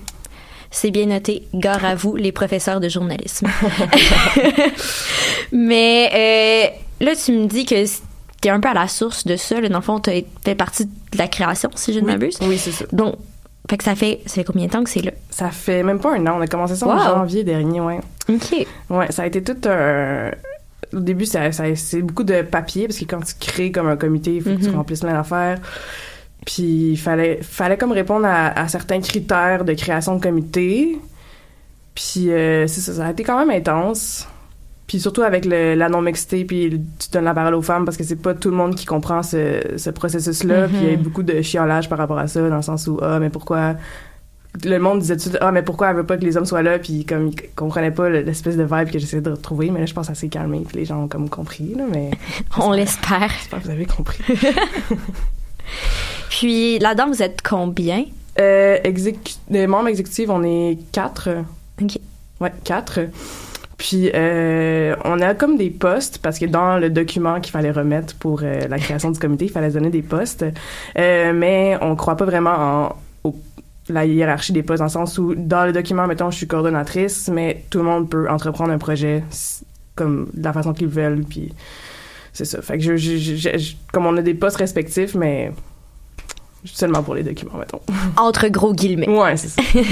C'est 0.71 0.91
bien 0.91 1.07
noté. 1.07 1.47
Gare 1.55 1.85
à 1.85 1.95
vous, 1.95 2.17
les 2.17 2.33
professeurs 2.33 2.81
de 2.81 2.89
journalisme. 2.89 3.47
Mais 5.53 6.73
euh, 7.01 7.05
là, 7.05 7.13
tu 7.17 7.33
me 7.33 7.47
dis 7.47 7.65
que 7.65 7.85
tu 7.85 8.49
es 8.49 8.51
un 8.51 8.61
peu 8.61 8.69
à 8.69 8.75
la 8.75 8.89
source 8.89 9.27
de 9.27 9.37
ça. 9.37 9.61
Là. 9.61 9.69
Dans 9.69 9.79
le 9.79 9.83
fond, 9.85 10.01
tu 10.01 10.11
fait 10.45 10.55
partie 10.55 10.87
de 10.87 11.19
la 11.19 11.29
création, 11.29 11.71
si 11.75 11.93
je 11.93 12.01
ne 12.01 12.07
Oui. 12.07 12.13
m'abuse. 12.13 12.39
Oui, 12.43 12.59
c'est 12.59 12.73
ça. 12.73 12.85
Donc, 12.93 13.17
fait 13.71 13.77
que 13.77 13.85
ça 13.85 13.95
fait, 13.95 14.21
ça 14.27 14.35
fait 14.37 14.45
combien 14.45 14.67
de 14.67 14.73
temps 14.73 14.83
que 14.83 14.91
c'est 14.91 15.03
là? 15.03 15.13
Ça 15.31 15.51
fait 15.51 15.83
même 15.83 16.01
pas 16.01 16.15
un 16.17 16.27
an. 16.27 16.37
On 16.39 16.41
a 16.41 16.47
commencé 16.47 16.75
ça 16.75 16.87
en 16.87 16.99
janvier 16.99 17.45
dernier, 17.45 17.81
ouais. 17.81 18.01
OK. 18.29 18.67
Ouais, 18.91 19.11
ça 19.13 19.23
a 19.23 19.27
été 19.27 19.43
tout 19.43 19.57
un... 19.69 20.31
Au 20.95 21.01
début, 21.01 21.27
ça, 21.27 21.53
ça- 21.53 21.75
c'est 21.77 22.03
beaucoup 22.03 22.25
de 22.25 22.43
papier, 22.43 22.87
parce 22.87 22.99
que 22.99 23.05
quand 23.05 23.21
tu 23.21 23.35
crées 23.41 23.71
comme 23.73 23.89
un 23.89 23.97
comité, 23.97 24.35
il 24.37 24.43
faut 24.43 24.51
que 24.51 24.61
tu 24.63 24.69
Mhm. 24.71 24.77
remplisses 24.77 25.01
plein 25.01 25.13
d'affaires. 25.15 25.59
Puis, 26.45 26.91
il 26.93 26.97
fallait, 26.97 27.39
fallait 27.43 27.77
comme 27.79 27.93
répondre 27.93 28.27
à, 28.27 28.49
à 28.59 28.69
certains 28.69 29.01
critères 29.01 29.65
de 29.65 29.73
création 29.75 30.17
de 30.17 30.21
comité. 30.23 30.99
Puis, 31.95 32.31
euh, 32.31 32.67
ça, 32.67 32.93
ça 32.93 33.07
a 33.07 33.11
été 33.11 33.23
quand 33.23 33.39
même 33.39 33.51
intense. 33.57 34.27
Puis 34.89 35.01
surtout 35.01 35.23
avec 35.23 35.45
le, 35.47 35.75
la 35.75 35.89
non-mixité, 35.89 36.45
puis 36.45 36.79
tu 36.99 37.09
donnes 37.11 37.25
la 37.25 37.33
parole 37.33 37.55
aux 37.55 37.63
femmes, 37.63 37.85
parce 37.87 37.97
que 37.97 38.05
c'est 38.05 38.17
pas 38.21 38.35
tout 38.35 38.51
le 38.51 38.57
monde 38.57 38.75
qui 38.75 38.85
comprend 38.85 39.23
ce, 39.23 39.61
ce 39.77 39.89
processus-là. 39.91 40.67
Mhm. 40.67 40.69
Puis 40.69 40.79
il 40.83 40.85
y 40.87 40.91
a 40.91 40.93
eu 40.93 40.97
beaucoup 40.99 41.23
de 41.23 41.41
chiolage 41.41 41.89
par 41.89 41.97
rapport 41.99 42.19
à 42.19 42.27
ça, 42.27 42.47
dans 42.47 42.57
le 42.57 42.63
sens 42.63 42.87
où, 42.89 42.99
ah, 43.01 43.19
mais 43.19 43.31
pourquoi 43.31 43.77
le 44.65 44.79
monde 44.79 45.01
disait 45.01 45.15
tout 45.15 45.25
de 45.25 45.29
suite, 45.31 45.39
ah, 45.41 45.51
mais 45.53 45.63
pourquoi 45.63 45.91
elle 45.91 45.97
veut 45.97 46.05
pas 46.07 46.17
que 46.17 46.25
les 46.25 46.37
hommes 46.37 46.45
soient 46.45 46.63
là, 46.63 46.79
puis 46.79 47.05
comme 47.07 47.29
ils 47.29 47.37
comprenaient 47.55 47.91
pas 47.91 48.09
l'espèce 48.11 48.57
de 48.57 48.65
vibe 48.65 48.91
que 48.91 48.99
j'essayais 48.99 49.23
de 49.23 49.31
retrouver, 49.31 49.71
mais 49.71 49.81
là, 49.81 49.87
je 49.87 49.95
pense 49.95 50.09
que 50.09 50.15
ça 50.15 50.21
s'est 50.21 50.29
calmé, 50.29 50.63
puis 50.67 50.77
les 50.79 50.85
gens 50.85 51.03
ont 51.05 51.09
comme 51.09 51.29
compris, 51.31 51.75
là, 51.75 51.85
mais 51.91 52.11
On 52.59 52.73
l'espère. 52.73 53.29
j'espère 53.31 53.61
que 53.61 53.65
vous 53.65 53.71
avez 53.71 53.87
compris. 53.87 54.23
Puis 56.31 56.79
là-dedans, 56.79 57.09
vous 57.09 57.23
êtes 57.23 57.41
combien? 57.43 58.05
euh, 58.41 58.79
exécu- 58.85 59.37
les 59.51 59.67
membres 59.67 59.89
exécutifs, 59.89 60.29
on 60.31 60.43
est 60.43 60.79
quatre. 60.91 61.29
OK. 61.81 61.99
Ouais, 62.41 62.53
quatre. 62.65 63.01
Puis, 63.77 64.11
euh, 64.15 64.95
on 65.05 65.21
a 65.21 65.35
comme 65.35 65.57
des 65.59 65.69
postes, 65.71 66.19
parce 66.19 66.39
que 66.39 66.47
dans 66.47 66.79
le 66.79 66.89
document 66.89 67.41
qu'il 67.41 67.53
fallait 67.53 67.71
remettre 67.73 68.15
pour 68.17 68.41
euh, 68.43 68.67
la 68.69 68.79
création 68.79 69.11
du 69.11 69.19
comité, 69.19 69.47
il 69.47 69.51
fallait 69.51 69.71
donner 69.71 69.91
des 69.91 70.03
postes. 70.03 70.45
Euh, 70.99 71.33
mais 71.35 71.77
on 71.81 71.95
croit 71.97 72.17
pas 72.17 72.25
vraiment 72.25 72.55
en 72.55 72.97
la 73.89 74.05
hiérarchie 74.05 74.53
des 74.53 74.63
postes, 74.63 74.79
dans 74.79 74.85
le 74.87 74.91
sens 74.91 75.19
où, 75.19 75.35
dans 75.35 75.65
le 75.67 75.73
document, 75.73 76.07
mettons, 76.07 76.31
je 76.31 76.37
suis 76.37 76.47
coordonnatrice, 76.47 77.29
mais 77.33 77.65
tout 77.71 77.79
le 77.79 77.85
monde 77.85 78.09
peut 78.09 78.29
entreprendre 78.31 78.73
un 78.73 78.79
projet 78.79 79.23
comme 79.95 80.29
de 80.33 80.43
la 80.45 80.53
façon 80.53 80.73
qu'ils 80.73 80.87
veulent, 80.89 81.25
puis 81.29 81.53
c'est 82.33 82.45
ça. 82.45 82.63
Fait 82.63 82.79
que 82.79 82.85
je, 82.85 82.97
je- 82.97 83.17
je- 83.17 83.59
je- 83.59 83.73
comme 83.93 84.07
on 84.07 84.17
a 84.17 84.23
des 84.23 84.35
postes 84.35 84.57
respectifs, 84.57 85.15
mais 85.15 85.53
seulement 86.65 87.03
pour 87.03 87.15
les 87.15 87.23
documents, 87.25 87.59
mettons. 87.59 87.81
Entre 88.17 88.49
gros 88.49 88.73
guillemets. 88.73 89.09
Ouais, 89.09 89.37
c'est 89.37 89.49
ça. 89.49 89.63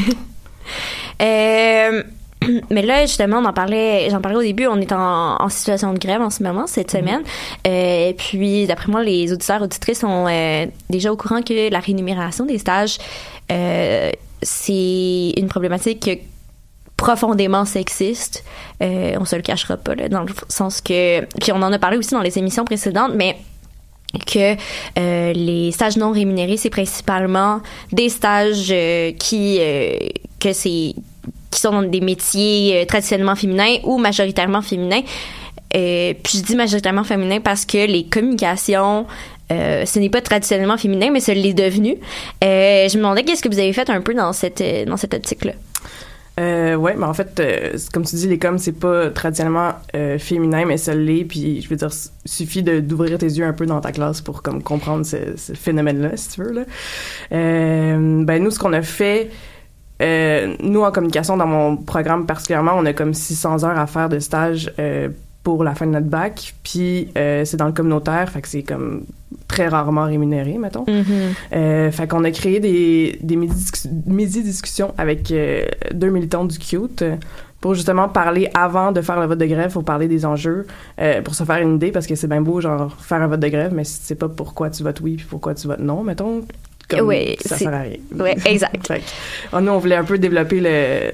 Euh, 1.23 2.03
mais 2.71 2.83
là, 2.83 3.03
justement, 3.03 3.39
on 3.39 3.45
en 3.45 3.53
parlait, 3.53 4.09
j'en 4.11 4.21
parlais 4.21 4.39
au 4.39 4.43
début, 4.43 4.67
on 4.67 4.77
est 4.81 4.93
en, 4.93 5.37
en 5.41 5.49
situation 5.49 5.93
de 5.93 5.99
grève 5.99 6.23
en 6.23 6.31
ce 6.31 6.43
moment, 6.43 6.67
cette 6.67 6.91
semaine. 6.91 7.23
Euh, 7.67 8.11
et 8.11 8.15
puis, 8.15 8.67
d'après 8.67 8.91
moi, 8.91 9.03
les 9.03 9.33
auditeurs, 9.33 9.61
auditrices 9.63 10.01
sont 10.01 10.27
euh, 10.29 10.67
déjà 10.89 11.13
au 11.13 11.17
courant 11.17 11.43
que 11.43 11.71
la 11.71 11.81
rémunération 11.81 12.47
des 12.47 12.59
stages, 12.59 12.99
euh, 13.51 14.11
c'est 14.43 15.35
une 15.37 15.49
problématique 15.49 16.09
profondément 17.01 17.65
sexiste. 17.65 18.45
Euh, 18.83 19.15
on 19.19 19.25
se 19.25 19.35
le 19.35 19.43
cachera 19.43 19.79
pas, 19.79 19.95
là, 19.95 20.09
dans 20.11 20.23
le 20.23 20.33
sens 20.49 20.83
que... 20.83 21.25
Puis 21.41 21.51
on 21.51 21.63
en 21.63 21.73
a 21.73 21.79
parlé 21.79 21.97
aussi 21.97 22.11
dans 22.11 22.21
les 22.21 22.39
émissions 22.39 22.65
précédentes, 22.67 23.13
mais 23.15 23.37
que 24.27 24.57
euh, 24.99 25.33
les 25.33 25.73
stages 25.73 25.97
non 25.97 26.13
rémunérés, 26.13 26.59
c'est 26.59 26.69
principalement 26.69 27.61
des 27.91 28.11
stages 28.11 28.71
euh, 28.71 29.13
qui 29.13 29.61
que 30.41 30.53
c'est 30.53 30.95
qui 31.51 31.61
sont 31.61 31.71
dans 31.71 31.83
des 31.83 32.01
métiers 32.01 32.85
traditionnellement 32.87 33.37
féminins 33.37 33.77
ou 33.85 33.99
majoritairement 33.99 34.63
féminins. 34.63 35.03
Puis 35.71 36.39
je 36.39 36.43
dis 36.43 36.57
majoritairement 36.57 37.05
féminin 37.05 37.41
parce 37.41 37.65
que 37.65 37.87
les 37.87 38.05
communications 38.05 39.07
euh, 39.51 39.85
ce 39.85 39.99
n'est 39.99 40.11
pas 40.11 40.21
traditionnellement 40.21 40.77
féminin, 40.77 41.11
mais 41.11 41.21
ce 41.21 41.33
l'est 41.33 41.55
devenu. 41.55 41.97
Euh, 42.45 42.89
je 42.89 42.97
me 42.97 43.03
demandais 43.03 43.25
qu'est-ce 43.25 43.43
que 43.43 43.49
vous 43.49 43.59
avez 43.59 43.73
fait 43.73 43.91
un 43.91 44.01
peu 44.01 44.15
dans 44.15 44.33
cette 44.33 44.61
euh, 44.61 44.85
dans 44.85 44.97
cette 44.97 45.15
optique-là. 45.15 45.53
Euh, 46.39 46.75
ouais, 46.75 46.95
mais 46.97 47.05
en 47.05 47.13
fait, 47.13 47.43
comme 47.93 48.05
tu 48.05 48.17
dis, 48.17 48.27
les 48.27 48.39
coms, 48.39 48.57
c'est 48.57 48.79
pas 48.79 49.11
traditionnellement 49.11 49.73
féminin, 50.19 50.65
mais 50.65 50.79
ça 50.79 50.95
l'est. 50.95 51.25
Puis, 51.25 51.61
je 51.61 51.69
veux 51.69 51.77
dire, 51.77 51.91
suffit 52.25 52.63
d'ouvrir 52.63 53.19
tes 53.19 53.27
yeux 53.27 53.45
un 53.45 53.53
peu 53.53 53.67
dans 53.67 53.81
ta 53.83 53.93
classe 53.93 54.23
pour 54.23 54.43
comme 54.43 54.63
comprendre 54.63 55.05
ce, 55.05 55.53
phénomène-là, 55.53 56.17
si 56.17 56.31
tu 56.31 56.43
veux. 56.43 56.53
Là. 56.53 56.63
Ben, 57.31 58.43
nous, 58.43 58.51
ce 58.51 58.59
qu'on 58.59 58.73
a 58.73 58.81
fait, 58.81 59.29
nous, 60.01 60.81
en 60.81 60.91
communication, 60.93 61.37
dans 61.37 61.47
mon 61.47 61.77
programme 61.77 62.25
particulièrement, 62.25 62.73
on 62.75 62.87
a 62.87 62.95
comme 62.95 63.13
600 63.13 63.65
heures 63.65 63.79
à 63.79 63.87
faire 63.87 64.09
de 64.09 64.19
stage 64.19 64.73
pour 65.43 65.65
la 65.65 65.75
fin 65.75 65.87
de 65.87 65.93
notre 65.93 66.07
bac. 66.07 66.55
Puis, 66.63 67.09
euh, 67.17 67.45
c'est 67.45 67.57
dans 67.57 67.67
le 67.67 67.73
communautaire, 67.73 68.29
fait 68.31 68.43
que 68.43 68.49
c'est 68.49 68.63
comme 68.63 69.05
très 69.49 69.69
rarement 69.69 70.05
rémunéré, 70.05 70.59
mettons. 70.59 70.85
Euh, 71.53 71.91
fait 71.91 72.07
qu'on 72.09 72.25
a 72.25 72.31
créé 72.31 72.61
des, 72.61 73.19
des 73.23 73.37
midi-discus- 73.37 73.89
midi-discussions 74.07 74.93
avec 74.99 75.31
euh, 75.31 75.67
deux 75.93 76.11
militants 76.11 76.45
du 76.45 76.59
CUTE 76.59 77.05
pour 77.61 77.75
justement 77.75 78.09
parler 78.09 78.49
avant 78.55 78.91
de 78.93 79.01
faire 79.03 79.21
le 79.21 79.27
vote 79.27 79.39
de 79.39 79.47
grève, 79.47 79.73
pour 79.73 79.85
parler 79.85 80.09
des 80.09 80.25
enjeux, 80.25 80.67
pour 81.25 81.35
se 81.35 81.45
faire 81.45 81.59
une 81.59 81.77
idée, 81.77 81.91
parce 81.91 82.07
que 82.07 82.15
c'est 82.15 82.27
bien 82.27 82.41
beau, 82.41 82.61
genre, 82.63 82.97
faire 82.99 83.21
un 83.21 83.27
vote 83.27 83.41
de 83.41 83.49
grève, 83.49 83.73
mais 83.75 83.85
si 83.85 84.01
tu 84.01 84.07
sais 84.07 84.15
pas 84.15 84.29
pourquoi 84.31 84.71
tu 84.71 84.83
votes 84.83 85.01
oui 85.03 85.17
puis 85.17 85.27
pourquoi 85.29 85.55
tu 85.55 85.67
votes 85.67 85.81
non, 85.81 86.03
mettons, 86.03 86.41
comme 86.89 87.07
Ouais, 87.07 87.37
ça 87.45 87.57
sert 87.59 87.75
à 87.75 87.81
rien. 87.83 87.97
Ouais, 88.19 88.35
exact. 88.47 88.87
Fait 88.89 89.03
nous, 89.61 89.71
on 89.73 89.79
voulait 89.79 89.97
un 89.97 90.05
peu 90.05 90.17
développer 90.17 90.61
le 90.61 91.13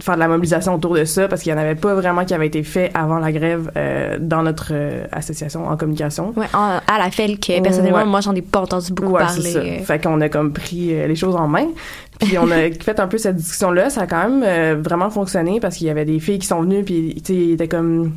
faire 0.00 0.14
de 0.16 0.20
la 0.20 0.28
mobilisation 0.28 0.74
autour 0.74 0.94
de 0.94 1.04
ça 1.04 1.26
parce 1.28 1.42
qu'il 1.42 1.52
n'y 1.52 1.58
en 1.58 1.62
avait 1.62 1.74
pas 1.74 1.94
vraiment 1.94 2.24
qui 2.24 2.34
avait 2.34 2.46
été 2.46 2.62
fait 2.62 2.90
avant 2.94 3.18
la 3.18 3.32
grève 3.32 3.70
euh, 3.76 4.18
dans 4.20 4.42
notre 4.42 4.68
euh, 4.72 5.04
association 5.12 5.66
en 5.66 5.76
communication. 5.76 6.32
Ouais, 6.36 6.46
en- 6.52 6.80
à 6.86 6.98
la 6.98 7.10
FEL 7.10 7.38
que 7.38 7.60
personnellement, 7.62 7.98
Ouais. 7.98 8.04
moi, 8.04 8.20
j'en 8.20 8.34
ai 8.34 8.42
pas 8.42 8.60
entendu 8.60 8.92
beaucoup 8.92 9.12
Ouais, 9.12 9.20
parler. 9.22 9.52
ça. 9.52 9.58
euh. 9.60 9.78
Fait 9.84 10.02
qu'on 10.02 10.20
a 10.20 10.28
comme 10.28 10.52
pris 10.52 10.92
euh, 10.94 11.06
les 11.06 11.16
choses 11.16 11.36
en 11.36 11.48
main. 11.48 11.66
Puis 12.20 12.36
on 12.38 12.50
a 12.50 12.70
fait 12.80 13.00
un 13.00 13.06
peu 13.08 13.16
cette 13.18 13.36
discussion-là. 13.36 13.88
Ça 13.90 14.02
a 14.02 14.06
quand 14.06 14.28
même 14.28 14.42
euh, 14.44 14.76
vraiment 14.82 15.08
fonctionné 15.10 15.60
parce 15.60 15.76
qu'il 15.76 15.86
y 15.86 15.90
avait 15.90 16.04
des 16.04 16.20
filles 16.20 16.38
qui 16.38 16.46
sont 16.46 16.60
venues 16.62 16.84
puis, 16.84 17.14
tu 17.24 17.32
sais, 17.34 17.48
étaient 17.52 17.68
comme... 17.68 18.12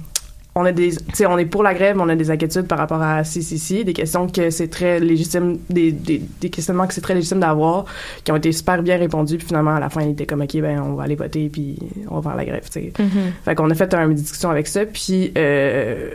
On 0.59 0.65
a 0.65 0.71
des, 0.71 0.89
tu 0.89 0.97
sais, 1.13 1.25
on 1.27 1.37
est 1.37 1.45
pour 1.45 1.61
la 1.61 1.75
grève, 1.75 1.95
mais 1.95 2.01
on 2.03 2.09
a 2.09 2.15
des 2.15 2.31
inquiétudes 2.31 2.65
par 2.67 2.79
rapport 2.79 2.99
à 3.01 3.23
CCC, 3.23 3.83
des 3.83 3.93
questions 3.93 4.27
que 4.27 4.49
c'est 4.49 4.69
très 4.69 4.99
légitime, 4.99 5.59
des, 5.69 5.91
des, 5.91 6.17
des 6.41 6.49
questionnements 6.49 6.87
que 6.87 6.95
c'est 6.95 7.01
très 7.01 7.13
légitime 7.13 7.39
d'avoir, 7.39 7.85
qui 8.23 8.31
ont 8.31 8.35
été 8.37 8.51
super 8.51 8.81
bien 8.81 8.97
répondus, 8.97 9.37
puis 9.37 9.45
finalement, 9.45 9.75
à 9.75 9.79
la 9.79 9.89
fin, 9.91 10.01
ils 10.01 10.11
étaient 10.11 10.25
comme, 10.25 10.41
OK, 10.41 10.57
ben, 10.59 10.81
on 10.81 10.93
va 10.95 11.03
aller 11.03 11.13
voter, 11.15 11.49
puis 11.49 11.77
on 12.09 12.19
va 12.19 12.29
faire 12.31 12.37
la 12.37 12.45
grève, 12.45 12.63
tu 12.71 12.71
sais. 12.71 12.93
Mhm. 12.97 13.33
Fait 13.45 13.53
qu'on 13.53 13.69
a 13.69 13.75
fait 13.75 13.93
une 13.93 14.13
discussion 14.15 14.49
avec 14.49 14.65
ça, 14.67 14.85
puis 14.87 15.31
euh, 15.37 16.09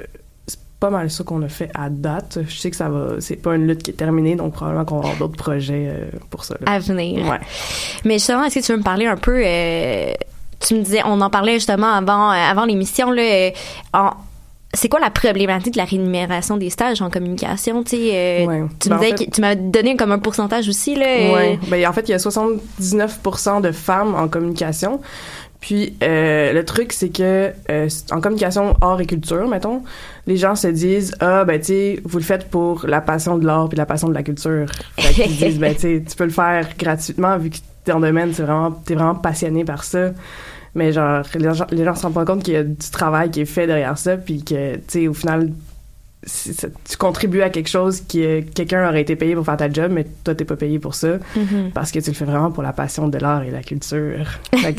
c'est 0.48 0.58
pas 0.80 0.90
mal 0.90 1.08
ça 1.08 1.22
qu'on 1.22 1.40
a 1.42 1.48
fait 1.48 1.70
à 1.74 1.88
date. 1.88 2.40
Je 2.48 2.56
sais 2.58 2.70
que 2.70 2.76
ça 2.76 2.88
va, 2.88 3.20
c'est 3.20 3.36
pas 3.36 3.54
une 3.54 3.68
lutte 3.68 3.84
qui 3.84 3.92
est 3.92 3.94
terminée, 3.94 4.34
donc 4.34 4.54
probablement 4.54 4.84
qu'on 4.84 4.96
va 4.96 5.00
avoir 5.10 5.16
d'autres 5.18 5.36
projets 5.36 5.86
euh, 5.88 6.06
pour 6.30 6.44
ça. 6.44 6.56
là. 6.60 6.72
à 6.72 6.80
venir. 6.80 7.24
Ouais. 7.28 7.38
Mais 8.04 8.14
justement, 8.14 8.42
est-ce 8.42 8.58
que 8.58 8.64
tu 8.66 8.72
veux 8.72 8.78
me 8.78 8.82
parler 8.82 9.06
un 9.06 9.16
peu 9.16 9.40
euh, 9.46 10.12
Tu 10.58 10.74
me 10.74 10.82
disais, 10.82 11.00
on 11.04 11.20
en 11.20 11.30
parlait 11.30 11.54
justement 11.54 11.92
avant, 11.92 12.32
euh, 12.32 12.34
avant 12.34 12.64
l'émission 12.64 13.12
là. 13.12 13.50
en- 13.94 14.10
c'est 14.74 14.88
quoi 14.88 15.00
la 15.00 15.10
problématique 15.10 15.74
de 15.74 15.78
la 15.78 15.84
rémunération 15.84 16.56
des 16.56 16.70
stages 16.70 17.02
en 17.02 17.10
communication? 17.10 17.82
Tu 17.84 17.96
sais, 17.96 18.10
euh, 18.12 18.46
Ouais. 18.46 18.64
tu 18.80 18.88
Ben, 18.88 18.94
me 18.96 18.98
en 19.00 19.02
disais 19.04 19.16
fait- 19.16 19.26
que 19.26 19.30
tu 19.30 19.40
m'as 19.40 19.54
donné 19.54 19.96
comme 19.96 20.12
un 20.12 20.18
pourcentage 20.18 20.68
aussi 20.68 20.94
là. 20.94 21.06
euh, 21.06 21.34
Ouais. 21.34 21.58
Ben, 21.68 21.86
en 21.86 21.92
fait, 21.92 22.08
il 22.08 22.12
y 22.12 22.14
a 22.14 22.18
79% 22.18 23.60
de 23.60 23.72
femmes 23.72 24.14
en 24.14 24.28
communication. 24.28 25.00
Puis 25.60 25.94
euh, 26.02 26.52
le 26.52 26.64
truc, 26.64 26.92
c'est 26.92 27.10
que 27.10 27.52
euh, 27.70 27.88
en 28.10 28.20
communication 28.20 28.74
art 28.80 29.00
et 29.00 29.06
culture, 29.06 29.46
mettons, 29.46 29.82
les 30.26 30.36
gens 30.36 30.56
se 30.56 30.66
disent 30.66 31.14
ah 31.20 31.44
ben 31.44 31.60
tu 31.60 31.66
sais 31.66 32.00
vous 32.04 32.18
le 32.18 32.24
faites 32.24 32.50
pour 32.50 32.84
la 32.88 33.00
passion 33.00 33.38
de 33.38 33.46
l'art 33.46 33.68
puis 33.68 33.78
la 33.78 33.86
passion 33.86 34.08
de 34.08 34.14
la 34.14 34.24
culture. 34.24 34.66
Fait 34.98 35.12
qu'ils 35.22 35.36
disent 35.36 35.58
ben 35.60 35.72
tu 35.74 35.80
sais 35.82 36.02
tu 36.08 36.16
peux 36.16 36.24
le 36.24 36.30
faire 36.30 36.66
gratuitement 36.76 37.38
vu 37.38 37.50
que 37.50 37.58
ton 37.84 38.00
domaine 38.00 38.32
c'est 38.34 38.42
vraiment 38.42 38.72
t'es 38.72 38.94
vraiment 38.96 39.14
passionné 39.14 39.64
par 39.64 39.84
ça. 39.84 40.10
Mais 40.74 40.92
genre 40.92 41.22
les 41.34 41.54
gens, 41.54 41.66
les 41.70 41.84
gens 41.84 41.94
se 41.94 42.02
rendent 42.02 42.14
pas 42.14 42.24
compte 42.24 42.42
qu'il 42.42 42.54
y 42.54 42.56
a 42.56 42.62
du 42.64 42.90
travail 42.90 43.30
qui 43.30 43.42
est 43.42 43.44
fait 43.46 43.66
derrière 43.66 43.98
ça 43.98 44.16
puis 44.16 44.42
que 44.42 44.76
tu 44.76 44.82
sais 44.88 45.08
au 45.08 45.14
final 45.14 45.50
tu 46.88 46.96
contribues 46.98 47.42
à 47.42 47.50
quelque 47.50 47.68
chose 47.68 48.00
que 48.00 48.42
quelqu'un 48.42 48.88
aurait 48.88 49.00
été 49.00 49.16
payé 49.16 49.34
pour 49.34 49.44
faire 49.44 49.56
ta 49.56 49.68
job, 49.68 49.90
mais 49.92 50.06
toi, 50.22 50.36
t'es 50.36 50.44
pas 50.44 50.54
payé 50.54 50.78
pour 50.78 50.94
ça 50.94 51.14
Mhm. 51.34 51.72
parce 51.74 51.90
que 51.90 51.98
tu 51.98 52.10
le 52.10 52.14
fais 52.14 52.24
vraiment 52.24 52.52
pour 52.52 52.62
la 52.62 52.72
passion 52.72 53.08
de 53.08 53.18
l'art 53.18 53.42
et 53.42 53.50
la 53.50 53.60
culture. 53.64 54.24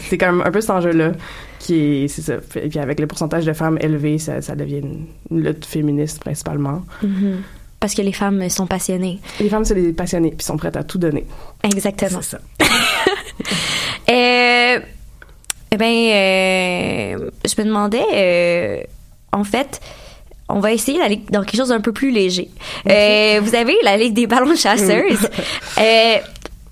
C'est 0.08 0.18
quand 0.18 0.32
même 0.32 0.42
un 0.46 0.52
peu 0.52 0.62
cet 0.62 0.70
enjeu-là 0.70 1.12
qui 1.60 1.76
est, 2.06 2.08
c'est 2.08 2.22
ça. 2.22 2.36
Et 2.56 2.70
puis 2.70 2.80
avec 2.80 2.98
le 3.02 3.08
pourcentage 3.08 3.44
de 3.46 3.52
femmes 3.52 3.78
élevé, 3.82 4.20
ça, 4.20 4.42
ça 4.42 4.56
devient 4.56 4.78
une, 4.80 5.06
une 5.32 5.44
lutte 5.44 5.66
féministe 5.66 6.22
principalement. 6.22 6.82
Mhm. 7.04 7.42
Parce 7.82 7.94
que 7.94 8.02
les 8.02 8.14
femmes 8.14 8.48
sont 8.50 8.66
passionnées. 8.66 9.20
Les 9.42 9.50
femmes, 9.50 9.66
c'est 9.66 9.76
des 9.76 9.92
passionnés 9.92 10.32
puis 10.38 10.46
sont 10.46 10.56
prêtes 10.56 10.78
à 10.78 10.86
tout 10.86 10.98
donner. 10.98 11.26
Exactement. 11.62 12.22
C'est 12.22 12.38
ça. 12.38 12.40
Euh, 14.10 14.80
eh 15.74 15.78
ben, 15.78 15.88
euh, 15.88 17.30
je 17.46 17.62
me 17.62 17.68
demandais, 17.68 18.06
euh, 18.14 18.84
en 19.32 19.44
fait, 19.44 19.82
on 20.48 20.60
va 20.60 20.72
essayer 20.72 21.00
d'aller 21.00 21.22
dans 21.32 21.42
quelque 21.44 21.58
chose 21.58 21.70
d'un 21.70 21.82
peu 21.82 21.92
plus 21.92 22.12
léger. 22.12 22.52
Euh, 22.88 23.40
vous 23.42 23.56
avez 23.56 23.76
la 23.84 23.98
Ligue 23.98 24.14
des 24.14 24.28
ballons 24.28 24.56
chasseuses. 24.56 25.28
euh, 25.80 26.18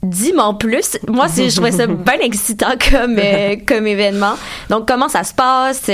Dis-moi 0.03 0.55
plus. 0.59 0.99
Moi, 1.07 1.27
je 1.35 1.53
trouvais 1.53 1.71
ça 1.71 1.87
bien 1.87 2.19
excitant 2.21 2.73
comme, 2.91 3.17
euh, 3.17 3.55
comme 3.67 3.87
événement. 3.87 4.33
Donc, 4.69 4.87
comment 4.87 5.09
ça 5.09 5.23
se 5.23 5.33
passe? 5.33 5.89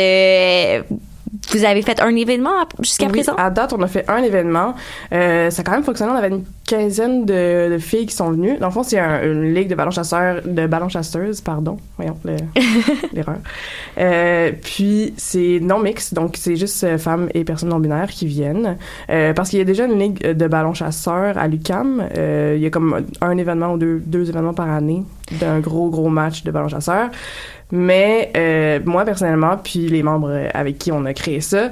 Vous 1.52 1.66
avez 1.66 1.82
fait 1.82 2.00
un 2.02 2.16
événement 2.16 2.52
jusqu'à 2.80 3.06
Oui, 3.06 3.12
présent? 3.12 3.34
À 3.36 3.50
date, 3.50 3.74
on 3.74 3.82
a 3.82 3.88
fait 3.88 4.06
un 4.10 4.24
événement. 4.24 4.76
Euh, 5.14 5.50
ça 5.50 5.62
a 5.62 5.64
quand 5.64 5.72
même 5.74 5.84
fonctionné. 5.84 6.12
On 6.12 6.16
avait 6.16 6.30
une 6.30 6.44
quinzaine 6.66 7.26
de, 7.26 7.72
de 7.74 7.78
filles 7.78 8.06
qui 8.06 8.16
sont 8.16 8.32
venues. 8.32 8.58
Dans 8.60 8.68
le 8.68 8.72
fond, 8.74 8.84
c'est 8.84 9.00
un- 9.00 9.24
une 9.24 9.54
ligue 9.54 9.68
de 9.70 9.76
ballons 9.76 9.92
chasseurs, 9.92 10.42
de 10.46 10.68
ballons 10.68 10.90
chasseuses, 10.90 11.42
pardon. 11.42 11.78
Voyons, 11.98 12.18
le- 12.26 12.36
l'erreur. 13.14 13.38
Euh, 13.98 14.52
puis, 14.64 15.14
c'est 15.18 15.60
non 15.62 15.80
mix, 15.80 16.14
donc 16.14 16.36
c'est 16.38 16.56
juste 16.56 16.84
euh, 16.84 16.98
femmes 16.98 17.30
et 17.34 17.44
personnes 17.44 17.70
non 17.70 17.80
binaires 17.80 18.10
qui 18.10 18.28
viennent. 18.28 18.78
Euh, 19.10 19.34
parce 19.34 19.50
qu'il 19.50 19.60
y 19.60 19.62
a 19.62 19.66
déjà 19.66 19.86
une 19.86 19.98
ligue 20.00 20.22
de 20.32 20.48
ballons 20.48 20.74
chasseurs 20.74 21.38
à 21.38 21.48
l'UCAM. 21.48 22.08
Il 22.16 22.60
y 22.62 22.66
a 22.66 22.70
comme 22.70 23.06
un 23.22 23.38
événement 23.38 23.74
ou 23.74 23.78
deux, 23.78 24.02
deux 24.06 24.30
événements 24.30 24.54
par 24.54 24.70
année 24.70 25.04
d'un 25.40 25.60
gros, 25.60 25.90
gros 25.90 26.10
match 26.10 26.44
de 26.44 26.52
ballons 26.52 26.70
chasseurs. 26.70 27.10
Mais 27.72 28.32
euh, 28.38 28.80
moi, 28.86 29.04
personnellement, 29.06 29.58
puis 29.58 29.88
les 29.88 30.04
membres 30.04 30.30
euh, 30.32 30.48
avec 30.54 30.78
qui 30.78 30.92
on 30.92 31.04
a 31.06 31.14
créé 31.14 31.42
ça, 31.42 31.70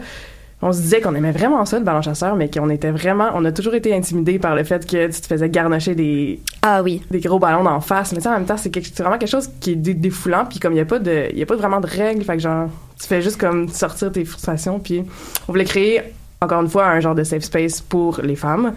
on 0.62 0.74
se 0.74 0.82
disait 0.82 1.00
qu'on 1.02 1.14
aimait 1.16 1.32
vraiment 1.32 1.64
ça, 1.66 1.78
le 1.78 1.86
ballon 1.86 2.02
chasseur, 2.02 2.36
mais 2.36 2.50
qu'on 2.50 2.70
était 2.70 2.90
vraiment... 2.92 3.30
On 3.36 3.46
a 3.46 3.52
toujours 3.52 3.76
été 3.76 3.94
intimidés 3.94 4.40
par 4.40 4.56
le 4.56 4.64
fait 4.64 4.86
que 4.90 5.08
tu 5.08 5.22
te 5.22 5.28
faisais 5.28 5.50
garnocher 5.50 5.96
des, 5.96 6.40
Ah 6.64 6.82
oui. 6.82 7.02
des 7.12 7.20
gros 7.20 7.40
ballons 7.40 7.64
d'en 7.64 7.82
face. 7.82 8.14
Mais 8.14 8.20
ça, 8.20 8.32
en 8.32 8.34
même 8.36 8.46
temps, 8.46 8.58
c'est 8.58 8.74
vraiment 9.00 9.18
quelque 9.18 9.30
chose 9.30 9.50
qui 9.60 9.72
est 9.74 9.76
dé- 9.76 9.94
défoulant, 9.94 10.46
puis 10.46 10.60
comme 10.60 10.72
il 10.74 10.76
n'y 10.78 10.82
a, 10.82 10.86
pas 10.86 11.00
de- 11.00 11.28
il 11.32 11.38
y 11.38 11.44
a 11.44 11.46
pas 11.46 11.56
vraiment 11.56 11.80
de 11.82 11.88
règles, 11.88 12.24
fait 12.24 12.34
que 12.38 12.42
genre, 12.42 12.70
tu 13.00 13.06
fais 13.08 13.22
juste 13.22 13.40
comme 13.40 13.68
sortir 13.70 14.12
tes 14.12 14.26
frustrations, 14.26 14.80
puis 14.80 15.04
on 15.48 15.52
voulait 15.52 15.66
créer, 15.66 16.02
encore 16.42 16.62
une 16.62 16.70
fois, 16.70 16.88
un 16.88 17.00
genre 17.00 17.16
de 17.16 17.24
safe 17.24 17.44
space 17.44 17.82
pour 17.82 18.20
les 18.24 18.36
femmes. 18.36 18.74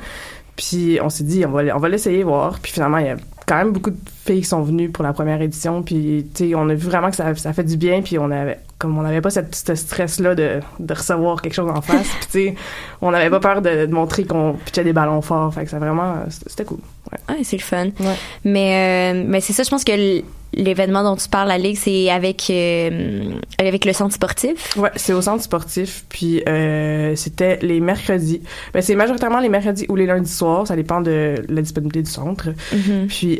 Puis 0.56 0.98
on 1.02 1.08
s'est 1.08 1.24
dit, 1.24 1.44
on 1.46 1.50
va, 1.52 1.62
on 1.74 1.78
va 1.78 1.88
l'essayer, 1.88 2.22
voir. 2.24 2.58
Puis 2.60 2.72
finalement, 2.72 2.98
il 2.98 3.06
y 3.06 3.10
a 3.10 3.16
quand 3.46 3.56
même 3.56 3.70
beaucoup 3.72 3.90
de 3.90 3.96
filles 4.28 4.42
qui 4.42 4.48
sont 4.48 4.62
venues 4.62 4.90
pour 4.90 5.04
la 5.04 5.12
première 5.12 5.40
édition. 5.40 5.82
Puis, 5.82 6.26
tu 6.34 6.50
sais, 6.50 6.54
on 6.54 6.68
a 6.68 6.74
vu 6.74 6.86
vraiment 6.86 7.10
que 7.10 7.16
ça, 7.16 7.34
ça 7.34 7.52
fait 7.52 7.64
du 7.64 7.76
bien. 7.76 8.02
Puis 8.02 8.18
on 8.18 8.30
avait, 8.30 8.58
comme 8.78 8.96
on 8.98 9.02
n'avait 9.02 9.20
pas 9.20 9.30
cette, 9.30 9.54
ce 9.54 9.74
stress-là 9.74 10.34
de, 10.34 10.60
de 10.78 10.94
recevoir 10.94 11.42
quelque 11.42 11.54
chose 11.54 11.70
en 11.70 11.80
face. 11.80 12.08
puis, 12.20 12.26
tu 12.26 12.30
sais, 12.30 12.54
on 13.00 13.10
n'avait 13.10 13.30
pas 13.30 13.40
peur 13.40 13.62
de, 13.62 13.86
de 13.86 13.92
montrer 13.92 14.24
qu'on 14.24 14.54
pitchait 14.64 14.84
des 14.84 14.92
ballons 14.92 15.22
forts. 15.22 15.52
Fait 15.52 15.64
que 15.64 15.70
ça 15.70 15.78
vraiment, 15.78 16.16
c'était 16.28 16.64
cool. 16.64 16.78
Ouais. 17.10 17.18
Ah, 17.28 17.34
c'est 17.42 17.56
le 17.56 17.62
fun. 17.62 17.86
Ouais. 18.00 18.16
Mais, 18.44 19.14
euh, 19.14 19.24
mais 19.26 19.40
c'est 19.40 19.52
ça, 19.52 19.62
je 19.62 19.70
pense 19.70 19.84
que 19.84 20.22
l'événement 20.52 21.02
dont 21.02 21.16
tu 21.16 21.28
parles, 21.28 21.48
la 21.48 21.58
Ligue, 21.58 21.76
c'est 21.76 22.10
avec, 22.10 22.46
euh, 22.50 23.32
avec 23.58 23.84
le 23.84 23.92
centre 23.92 24.14
sportif. 24.14 24.76
Ouais, 24.76 24.90
c'est 24.96 25.12
au 25.12 25.22
centre 25.22 25.42
sportif, 25.42 26.04
puis 26.08 26.42
euh, 26.48 27.16
c'était 27.16 27.58
les 27.62 27.80
mercredis. 27.80 28.42
Ben, 28.74 28.82
c'est 28.82 28.94
majoritairement 28.94 29.40
les 29.40 29.48
mercredis 29.48 29.86
ou 29.88 29.96
les 29.96 30.06
lundis 30.06 30.30
soirs, 30.30 30.66
ça 30.66 30.76
dépend 30.76 31.00
de 31.00 31.36
la 31.48 31.62
disponibilité 31.62 32.02
du 32.02 32.10
centre. 32.10 32.48
Mhm. 32.72 33.06
Puis 33.08 33.38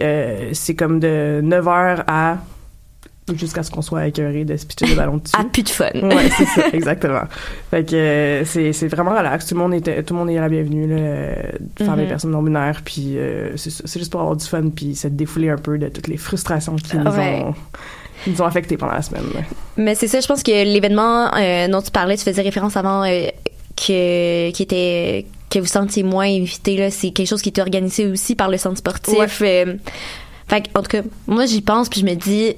c'est 0.53 0.75
comme 0.79 1.01
de 1.01 1.41
9h 1.45 2.05
à 2.07 2.39
jusqu'à 3.35 3.63
ce 3.63 3.71
qu'on 3.71 3.83
soit 3.83 4.07
écœuré 4.07 4.47
de 4.47 4.57
se 4.57 4.65
pitcher 4.65 4.87
des 4.87 4.95
ballons 4.95 5.19
dessus. 5.19 5.35
Ah, 5.39 5.45
plus 5.53 5.63
de 5.63 5.69
fun. 5.69 5.91
Ouais, 5.93 6.31
c'est 6.35 6.47
ça, 6.47 6.63
exactement. 6.73 7.21
Fait 7.71 7.85
que 7.85 7.95
euh, 7.95 8.45
c'est 8.47 8.73
c'est 8.73 8.89
vraiment 8.89 9.11
relax. 9.15 9.45
Tout 9.47 9.55
le 9.55 9.61
monde 9.61 9.75
était, 9.75 10.03
tout 10.03 10.15
le 10.15 10.21
monde 10.21 10.31
est 10.31 10.37
la 10.41 10.49
bienvenue, 10.49 10.87
là, 10.87 11.35
femmes 11.85 11.99
et 12.01 12.03
Mhm. 12.05 12.09
personnes 12.09 12.31
non 12.31 12.43
binaires. 12.43 12.81
Puis 12.83 13.19
euh, 13.19 13.55
c'est 13.57 13.99
juste 13.99 14.11
pour 14.11 14.21
avoir 14.23 14.35
du 14.37 14.47
fun, 14.47 14.71
puis 14.75 14.95
se 14.97 15.09
défouler 15.09 15.51
un 15.51 15.59
peu 15.59 15.77
de 15.77 15.89
toutes 15.89 16.09
les 16.09 16.17
frustrations 16.17 16.77
qui 16.77 16.97
nous 16.97 17.05
Ouais. 17.11 17.43
ont 17.45 17.55
nous 18.27 18.41
ont 18.43 18.47
affectés 18.47 18.77
pendant 18.79 18.95
la 18.95 19.03
semaine. 19.03 19.25
là. 19.35 19.41
Mais 19.77 19.95
c'est 19.95 20.09
ça, 20.09 20.21
je 20.21 20.27
pense 20.27 20.43
que 20.43 20.51
l'événement 20.65 21.31
euh, 21.37 21.69
dont 21.69 21.83
tu 21.83 21.91
parlais, 21.91 22.17
tu 22.17 22.25
faisais 22.25 22.43
référence 22.43 22.77
avant, 22.79 23.03
que, 23.77 24.51
qui 24.51 24.63
était 24.63 25.27
que 25.51 25.59
vous 25.61 25.67
sentiez 25.67 26.03
moins 26.03 26.27
invité 26.27 26.77
là, 26.77 26.91
c'est 26.91 27.11
quelque 27.11 27.29
chose 27.29 27.41
qui 27.43 27.49
était 27.51 27.61
organisé 27.63 28.07
aussi 28.07 28.35
par 28.35 28.49
le 28.51 28.57
centre 28.59 28.79
sportif. 28.79 29.41
Euh, 29.43 29.75
fait 30.49 30.69
en 30.75 30.83
tout 30.83 30.89
cas, 30.89 31.03
moi 31.27 31.47
j'y 31.47 31.61
pense 31.63 31.89
puis 31.89 32.01
je 32.01 32.07
me 32.07 32.15
dis 32.15 32.55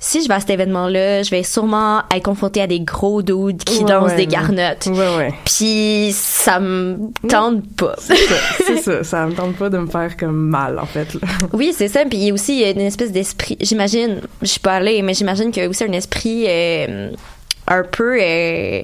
si 0.00 0.22
je 0.22 0.28
vais 0.28 0.34
à 0.34 0.40
cet 0.40 0.50
événement-là, 0.50 1.24
je 1.24 1.30
vais 1.30 1.42
sûrement 1.42 2.02
être 2.14 2.22
confrontée 2.22 2.62
à 2.62 2.68
des 2.68 2.78
gros 2.78 3.20
dudes 3.20 3.64
qui 3.64 3.78
Ouais, 3.80 3.84
dansent 3.84 4.10
ouais, 4.12 4.16
des 4.16 4.26
garnottes. 4.28 4.86
Ouais. 4.86 5.34
Puis 5.44 6.10
ça 6.14 6.60
me 6.60 7.10
tente 7.28 7.64
pas. 7.74 7.96
C'est 7.98 8.14
ça, 8.16 8.34
c'est 8.64 8.76
ça. 8.76 9.02
Ça 9.04 9.26
me 9.26 9.32
tente 9.32 9.56
pas 9.56 9.68
de 9.68 9.78
me 9.78 9.88
faire 9.88 10.16
comme 10.16 10.36
mal, 10.36 10.78
en 10.78 10.86
fait. 10.86 11.14
là. 11.14 11.20
Oui, 11.52 11.74
c'est 11.76 11.88
ça. 11.88 12.04
Puis 12.04 12.16
il 12.18 12.24
y 12.26 12.30
a 12.30 12.34
aussi 12.34 12.52
il 12.54 12.60
y 12.60 12.64
a 12.64 12.70
une 12.70 12.80
espèce 12.80 13.10
d'esprit. 13.10 13.56
J'imagine, 13.60 14.20
je 14.40 14.46
suis 14.46 14.60
pas 14.60 14.74
allée, 14.74 15.02
mais 15.02 15.14
j'imagine 15.14 15.50
qu'il 15.50 15.64
y 15.64 15.66
a 15.66 15.68
aussi 15.68 15.82
un 15.82 15.90
esprit 15.92 16.44
euh, 16.46 17.10
un 17.66 17.82
peu 17.82 18.18
euh, 18.22 18.82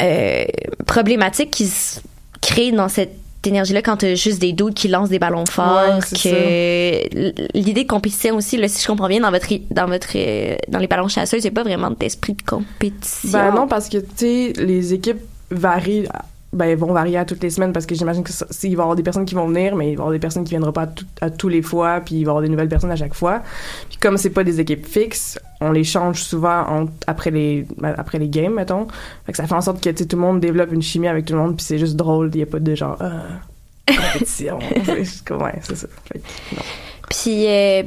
euh, 0.00 0.44
problématique 0.86 1.52
qui 1.52 1.66
se 1.68 2.00
crée 2.40 2.72
dans 2.72 2.88
cette 2.88 3.14
énergie-là 3.46 3.82
quand 3.82 3.98
t'as 3.98 4.14
juste 4.14 4.40
des 4.40 4.52
doutes 4.52 4.74
qui 4.74 4.88
lancent 4.88 5.08
des 5.08 5.18
ballons 5.18 5.46
forts. 5.46 5.80
Ouais, 5.88 6.00
que 6.00 7.56
l'idée 7.56 7.84
de 7.84 7.88
compétition 7.88 8.36
aussi, 8.36 8.56
là, 8.56 8.68
si 8.68 8.82
je 8.82 8.86
comprends 8.86 9.08
bien, 9.08 9.20
dans 9.20 9.30
votre 9.30 9.48
dans 9.70 9.86
votre 9.86 10.08
euh, 10.16 10.56
dans 10.68 10.78
les 10.78 10.86
ballons 10.86 11.08
chasseurs, 11.08 11.40
c'est 11.40 11.50
pas 11.50 11.62
vraiment 11.62 11.90
d'esprit 11.90 12.34
de 12.34 12.42
compétition. 12.42 13.30
Ben 13.30 13.52
non, 13.52 13.68
parce 13.68 13.88
que, 13.88 13.98
tu 13.98 14.06
sais, 14.16 14.52
les 14.56 14.94
équipes 14.94 15.20
varient, 15.50 16.06
ben, 16.52 16.76
vont 16.78 16.92
varier 16.92 17.18
à 17.18 17.24
toutes 17.26 17.42
les 17.42 17.50
semaines 17.50 17.72
parce 17.74 17.84
que 17.84 17.94
j'imagine 17.94 18.22
que 18.24 18.32
ça- 18.32 18.46
il 18.62 18.74
va 18.76 18.80
y 18.80 18.84
avoir 18.84 18.96
des 18.96 19.02
personnes 19.02 19.26
qui 19.26 19.34
vont 19.34 19.46
venir, 19.48 19.76
mais 19.76 19.86
il 19.92 19.96
va 19.96 20.00
y 20.00 20.02
avoir 20.02 20.12
des 20.12 20.18
personnes 20.18 20.44
qui 20.44 20.50
viendront 20.50 20.72
pas 20.72 20.82
à, 20.82 20.86
tout- 20.86 21.04
à 21.20 21.28
tous 21.30 21.48
les 21.48 21.60
fois, 21.62 22.00
puis 22.04 22.14
il 22.16 22.24
va 22.24 22.28
y 22.28 22.30
avoir 22.30 22.42
des 22.42 22.48
nouvelles 22.48 22.68
personnes 22.70 22.90
à 22.90 22.96
chaque 22.96 23.14
fois. 23.14 23.42
Puis 23.88 23.98
comme 23.98 24.16
c'est 24.16 24.30
pas 24.30 24.44
des 24.44 24.58
équipes 24.58 24.86
fixes, 24.86 25.38
on 25.60 25.72
les 25.72 25.84
change 25.84 26.22
souvent 26.22 26.60
en- 26.68 26.86
après 27.06 27.30
les 27.30 27.66
ben, 27.76 27.94
après 27.98 28.18
les 28.18 28.28
games, 28.28 28.54
mettons. 28.54 28.86
Fait 29.26 29.32
que 29.32 29.36
ça 29.36 29.46
fait 29.46 29.54
en 29.54 29.60
sorte 29.60 29.82
que, 29.82 29.90
tout 29.90 30.16
le 30.16 30.22
monde 30.22 30.40
développe 30.40 30.72
une 30.72 30.82
chimie 30.82 31.08
avec 31.08 31.26
tout 31.26 31.34
le 31.34 31.40
monde, 31.40 31.56
puis 31.56 31.64
c'est 31.66 31.78
juste 31.78 31.96
drôle, 31.96 32.30
il 32.32 32.40
y 32.40 32.42
a 32.42 32.46
pas 32.46 32.60
de 32.60 32.74
genre, 32.74 32.96
ah, 33.00 33.22
compétition. 33.86 34.58
c'est 35.04 35.32
ouais, 35.32 35.54
c'est 35.62 35.76
ça. 35.76 35.88
Fait 36.10 36.20
non. 36.56 36.62
Puis, 37.10 37.46
euh, 37.46 37.82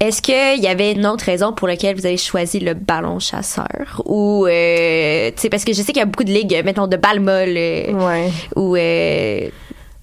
est-ce 0.00 0.22
qu'il 0.22 0.62
y 0.62 0.66
avait 0.68 0.92
une 0.92 1.06
autre 1.06 1.24
raison 1.24 1.52
pour 1.52 1.66
laquelle 1.68 1.96
vous 1.96 2.06
avez 2.06 2.16
choisi 2.16 2.60
le 2.60 2.74
ballon 2.74 3.18
chasseur? 3.18 4.02
Ou, 4.04 4.46
euh, 4.46 5.30
tu 5.34 5.40
sais, 5.42 5.48
parce 5.48 5.64
que 5.64 5.72
je 5.72 5.78
sais 5.78 5.92
qu'il 5.92 5.98
y 6.00 6.02
a 6.02 6.06
beaucoup 6.06 6.24
de 6.24 6.30
ligues, 6.32 6.62
mettons, 6.64 6.86
de 6.86 6.96
balles 6.96 7.20
molles, 7.20 7.56
euh, 7.56 7.92
Ouais. 7.92 8.30
ou, 8.56 8.76
euh, 8.76 9.48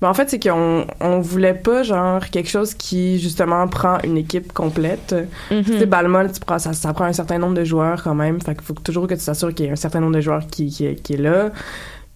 Ben, 0.02 0.10
en 0.10 0.14
fait, 0.14 0.30
c'est 0.30 0.40
qu'on 0.44 0.86
on 1.00 1.20
voulait 1.22 1.54
pas, 1.54 1.82
genre, 1.84 2.30
quelque 2.30 2.50
chose 2.50 2.74
qui, 2.74 3.18
justement, 3.20 3.66
prend 3.70 3.98
une 4.04 4.18
équipe 4.18 4.52
complète. 4.52 5.16
mhm. 5.50 5.64
Tu 5.64 5.80
sais, 5.80 5.86
Balmol, 5.86 6.30
tu 6.34 6.42
prends, 6.42 6.60
ça, 6.60 6.74
ça 6.74 6.94
prend 6.94 7.06
un 7.06 7.14
certain 7.14 7.38
nombre 7.38 7.54
de 7.56 7.64
joueurs 7.64 8.04
quand 8.04 8.14
même. 8.14 8.42
Fait 8.42 8.54
qu'il 8.56 8.64
faut 8.64 8.74
toujours 8.74 9.08
que 9.08 9.14
tu 9.14 9.24
t'assures 9.24 9.54
qu'il 9.54 9.66
y 9.66 9.70
ait 9.70 9.72
un 9.72 9.78
certain 9.78 10.02
nombre 10.02 10.14
de 10.16 10.22
joueurs 10.22 10.46
qui, 10.48 10.70
qui, 10.70 10.94
qui 10.96 11.14
est 11.14 11.18
là. 11.18 11.52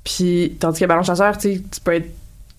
Puis, 0.03 0.57
tandis 0.59 0.81
que 0.81 0.85
Ballon 0.85 1.03
Chasseur, 1.03 1.37
tu 1.37 1.55
sais, 1.55 1.61
tu 1.71 1.79
peux 1.81 1.93
être 1.93 2.09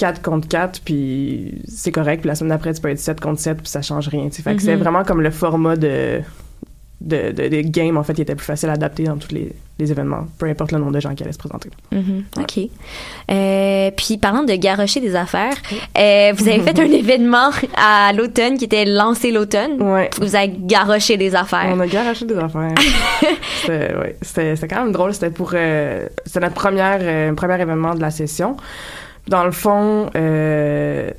4 0.00 0.22
contre 0.22 0.48
4, 0.48 0.80
puis 0.82 1.60
c'est 1.68 1.92
correct. 1.92 2.20
Puis 2.22 2.28
la 2.28 2.34
semaine 2.34 2.50
d'après, 2.50 2.72
tu 2.72 2.80
peux 2.80 2.88
être 2.88 2.98
7 2.98 3.20
contre 3.20 3.38
7, 3.40 3.58
puis 3.58 3.68
ça 3.68 3.82
change 3.82 4.08
rien. 4.08 4.28
Fait 4.30 4.56
que 4.56 4.62
c'est 4.62 4.74
Mhm. 4.76 4.80
vraiment 4.82 5.04
comme 5.04 5.20
le 5.20 5.30
format 5.30 5.76
de, 5.76 6.20
de, 7.02 7.32
de, 7.32 7.48
de 7.48 7.60
game, 7.68 7.96
en 7.98 8.02
fait, 8.02 8.14
qui 8.14 8.22
était 8.22 8.34
plus 8.34 8.46
facile 8.46 8.70
à 8.70 8.72
adapter 8.72 9.04
dans 9.04 9.16
tous 9.16 9.32
les, 9.32 9.52
les 9.78 9.90
événements, 9.90 10.26
peu 10.38 10.46
importe 10.46 10.72
le 10.72 10.78
nombre 10.78 10.92
de 10.92 11.00
gens 11.00 11.14
qui 11.14 11.22
allaient 11.22 11.32
se 11.32 11.38
présenter. 11.38 11.70
Mhm. 11.92 12.24
OK. 12.38 12.58
Euh, 13.30 13.90
puis, 13.96 14.16
parlant 14.18 14.42
de 14.42 14.54
garrocher 14.54 15.00
des 15.00 15.14
affaires, 15.16 15.54
euh, 15.98 16.32
vous 16.36 16.48
avez 16.48 16.60
fait 16.60 16.78
un 16.78 16.84
événement 17.02 17.50
à 17.76 18.12
l'automne 18.14 18.56
qui 18.58 18.64
était 18.64 18.84
lancé 18.86 19.32
l'automne. 19.32 19.80
Ouais. 19.82 20.08
Vous 20.20 20.34
avez 20.36 20.52
garroché 20.58 21.16
des 21.18 21.34
affaires. 21.34 21.68
On 21.72 21.80
a 21.80 21.86
garoché 21.86 22.24
des 22.26 22.36
affaires. 22.36 22.74
c'était, 23.62 23.94
ouais, 23.96 24.68
quand 24.68 24.82
même 24.84 24.92
drôle. 24.92 25.12
C'était 25.14 25.30
pour, 25.30 25.52
euh, 25.54 26.06
c'était 26.26 26.40
notre 26.40 26.54
première, 26.54 26.98
euh, 27.02 27.32
premier 27.34 27.60
événement 27.60 27.94
de 27.94 28.00
la 28.00 28.10
session. 28.10 28.56
Dans 29.30 29.44
le 29.44 29.52
fond, 29.52 30.10
euh, 30.16 31.10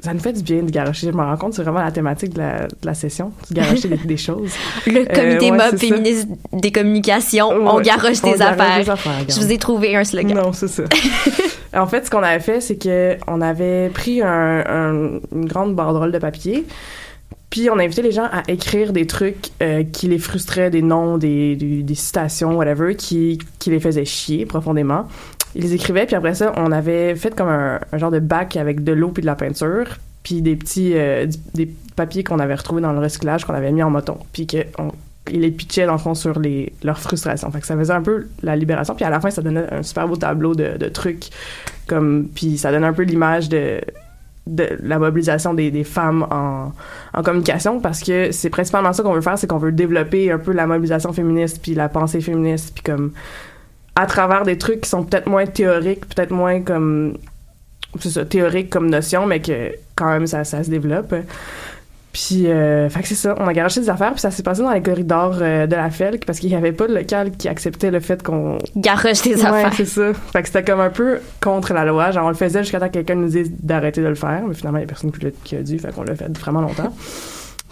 ça 0.00 0.12
nous 0.12 0.20
fait 0.20 0.32
du 0.32 0.42
bien 0.42 0.62
de 0.62 0.70
garocher. 0.70 1.06
Je 1.06 1.12
me 1.16 1.22
rends 1.22 1.36
compte, 1.36 1.54
c'est 1.54 1.62
vraiment 1.62 1.80
la 1.82 1.92
thématique 1.92 2.34
de 2.34 2.38
la, 2.38 2.66
de 2.66 2.74
la 2.84 2.94
session, 2.94 3.32
de 3.50 3.54
garocher 3.54 3.88
des, 3.88 3.96
des 3.98 4.16
choses. 4.16 4.50
Le 4.86 5.04
comité 5.04 5.48
Euh, 5.48 5.50
ouais, 5.50 5.50
mob 5.52 5.60
ça. 5.70 5.76
féministe 5.76 6.28
des 6.52 6.72
communications, 6.72 7.48
on 7.50 7.80
garoche 7.80 8.18
on 8.24 8.32
des 8.32 8.38
garoche 8.38 8.40
affaires. 8.60 8.84
des 8.84 8.90
affaires, 8.90 9.24
Je 9.28 9.40
vous 9.40 9.52
ai 9.52 9.58
trouvé 9.58 9.94
un 9.96 10.04
slogan. 10.04 10.36
Non, 10.42 10.52
c'est 10.52 10.68
ça. 10.68 10.82
en 11.76 11.86
fait, 11.86 12.06
ce 12.06 12.10
qu'on 12.10 12.22
avait 12.22 12.40
fait, 12.42 12.60
c'est 12.60 12.76
que 12.76 13.16
on 13.28 13.40
avait 13.40 13.88
pris 13.90 14.20
un, 14.22 14.64
un- 14.66 15.20
une 15.32 15.46
grande 15.46 15.74
banderole 15.74 16.12
de 16.12 16.18
papier, 16.18 16.64
puis 17.50 17.70
on 17.70 17.78
a 17.78 17.84
invité 17.84 18.02
les 18.02 18.10
gens 18.12 18.24
à 18.32 18.42
écrire 18.48 18.92
des 18.92 19.06
trucs 19.06 19.50
euh, 19.62 19.84
qui 19.84 20.08
les 20.08 20.18
frustraient, 20.18 20.70
des 20.70 20.82
noms, 20.82 21.18
des, 21.18 21.54
des, 21.56 21.82
des 21.82 21.94
citations, 21.94 22.56
whatever, 22.56 22.96
qui, 22.96 23.38
qui 23.58 23.70
les 23.70 23.80
faisaient 23.80 24.04
chier 24.04 24.44
profondément. 24.44 25.06
Ils 25.54 25.72
écrivaient, 25.72 26.06
puis 26.06 26.16
après 26.16 26.34
ça, 26.34 26.52
on 26.56 26.72
avait 26.72 27.14
fait 27.14 27.34
comme 27.34 27.48
un, 27.48 27.80
genre 27.94 28.10
de 28.10 28.18
bac 28.18 28.56
avec 28.56 28.82
de 28.82 28.92
l'eau 28.92 29.10
puis 29.10 29.20
de 29.20 29.26
la 29.26 29.36
peinture, 29.36 29.98
puis 30.22 30.42
des 30.42 30.56
petits 30.56 30.92
euh, 30.94 31.26
des 31.54 31.66
papiers 31.94 32.24
qu'on 32.24 32.38
avait 32.38 32.54
retrouvés 32.54 32.82
dans 32.82 32.92
le 32.92 32.98
recyclage 32.98 33.44
qu'on 33.44 33.54
avait 33.54 33.70
mis 33.70 33.82
en 33.82 33.90
moton, 33.90 34.18
puis 34.32 34.46
que 34.46 34.58
les 35.28 35.50
pitchaient 35.50 35.86
dans 35.86 35.92
le 35.92 35.98
fond 35.98 36.14
sur 36.14 36.38
les 36.40 36.72
leurs 36.82 36.98
frustrations. 36.98 37.50
Fait 37.50 37.64
ça 37.64 37.76
faisait 37.76 37.92
un 37.92 38.02
peu 38.02 38.26
la 38.42 38.56
libération, 38.56 38.94
puis 38.94 39.04
à 39.04 39.10
la 39.10 39.20
fin 39.20 39.30
ça 39.30 39.42
donnait 39.42 39.72
un 39.72 39.82
super 39.82 40.08
beau 40.08 40.16
tableau 40.16 40.54
de, 40.54 40.88
trucs 40.88 41.30
comme 41.86 42.28
puis 42.34 42.58
ça 42.58 42.72
donne 42.72 42.84
un 42.84 42.92
peu 42.92 43.02
l'image 43.02 43.48
de 43.48 43.80
de 44.46 44.76
la 44.82 44.98
mobilisation 44.98 45.54
des, 45.54 45.84
femmes 45.84 46.26
en 46.30 47.22
communication 47.22 47.80
parce 47.80 48.02
que 48.02 48.30
c'est 48.30 48.50
principalement 48.50 48.92
ça 48.92 49.02
qu'on 49.02 49.14
veut 49.14 49.22
faire, 49.22 49.38
c'est 49.38 49.46
qu'on 49.46 49.56
veut 49.56 49.72
développer 49.72 50.30
un 50.30 50.38
peu 50.38 50.52
la 50.52 50.66
mobilisation 50.66 51.14
féministe 51.14 51.60
puis 51.62 51.74
la 51.74 51.88
pensée 51.88 52.20
féministe 52.20 52.72
puis 52.74 52.82
comme 52.82 53.12
à 53.96 54.06
travers 54.06 54.42
des 54.44 54.58
trucs 54.58 54.82
qui 54.82 54.88
sont 54.90 55.04
peut-être 55.04 55.26
moins 55.28 55.46
théoriques, 55.46 56.06
peut-être 56.14 56.30
moins 56.32 56.60
comme 56.60 57.16
c'est 58.00 58.10
ça, 58.10 58.24
théorique 58.24 58.70
comme 58.70 58.90
notion, 58.90 59.24
mais 59.26 59.40
que 59.40 59.72
quand 59.94 60.10
même 60.10 60.26
ça, 60.26 60.42
ça 60.44 60.64
se 60.64 60.70
développe. 60.70 61.14
Puis, 62.12 62.46
euh, 62.46 62.88
fait 62.90 63.02
que 63.02 63.08
c'est 63.08 63.16
ça, 63.16 63.34
on 63.40 63.46
a 63.48 63.52
garoché 63.52 63.80
des 63.80 63.90
affaires, 63.90 64.12
puis 64.12 64.20
ça 64.20 64.30
s'est 64.30 64.44
passé 64.44 64.62
dans 64.62 64.70
les 64.72 64.82
corridors 64.82 65.36
euh, 65.40 65.66
de 65.66 65.74
la 65.74 65.90
FELC 65.90 66.24
parce 66.24 66.38
qu'il 66.38 66.48
n'y 66.48 66.54
avait 66.54 66.70
pas 66.72 66.86
de 66.86 66.94
local 66.94 67.32
qui 67.32 67.48
acceptait 67.48 67.90
le 67.90 67.98
fait 67.98 68.22
qu'on. 68.22 68.58
Garoche 68.76 69.22
des 69.22 69.34
Ouais, 69.34 69.44
affaires. 69.46 69.72
c'est 69.76 69.84
ça. 69.84 70.12
Fait 70.32 70.42
que 70.42 70.46
c'était 70.48 70.62
comme 70.62 70.78
un 70.80 70.90
peu 70.90 71.18
contre 71.40 71.72
la 71.74 71.84
loi. 71.84 72.12
Genre, 72.12 72.24
on 72.24 72.28
le 72.28 72.34
faisait 72.36 72.62
jusqu'à 72.62 72.78
temps 72.78 72.86
que 72.86 72.92
quelqu'un 72.92 73.16
nous 73.16 73.28
dise 73.28 73.50
d'arrêter 73.60 74.00
de 74.00 74.06
le 74.06 74.14
faire, 74.14 74.42
mais 74.46 74.54
finalement, 74.54 74.78
il 74.78 74.82
n'y 74.82 74.86
a 74.86 74.88
personne 74.88 75.10
qui 75.10 75.24
l'a- 75.24 75.30
qui 75.42 75.56
a 75.56 75.62
dit, 75.62 75.76
fait 75.78 75.92
qu'on 75.92 76.04
l'a 76.04 76.14
fait 76.14 76.38
vraiment 76.38 76.60
longtemps. 76.60 76.94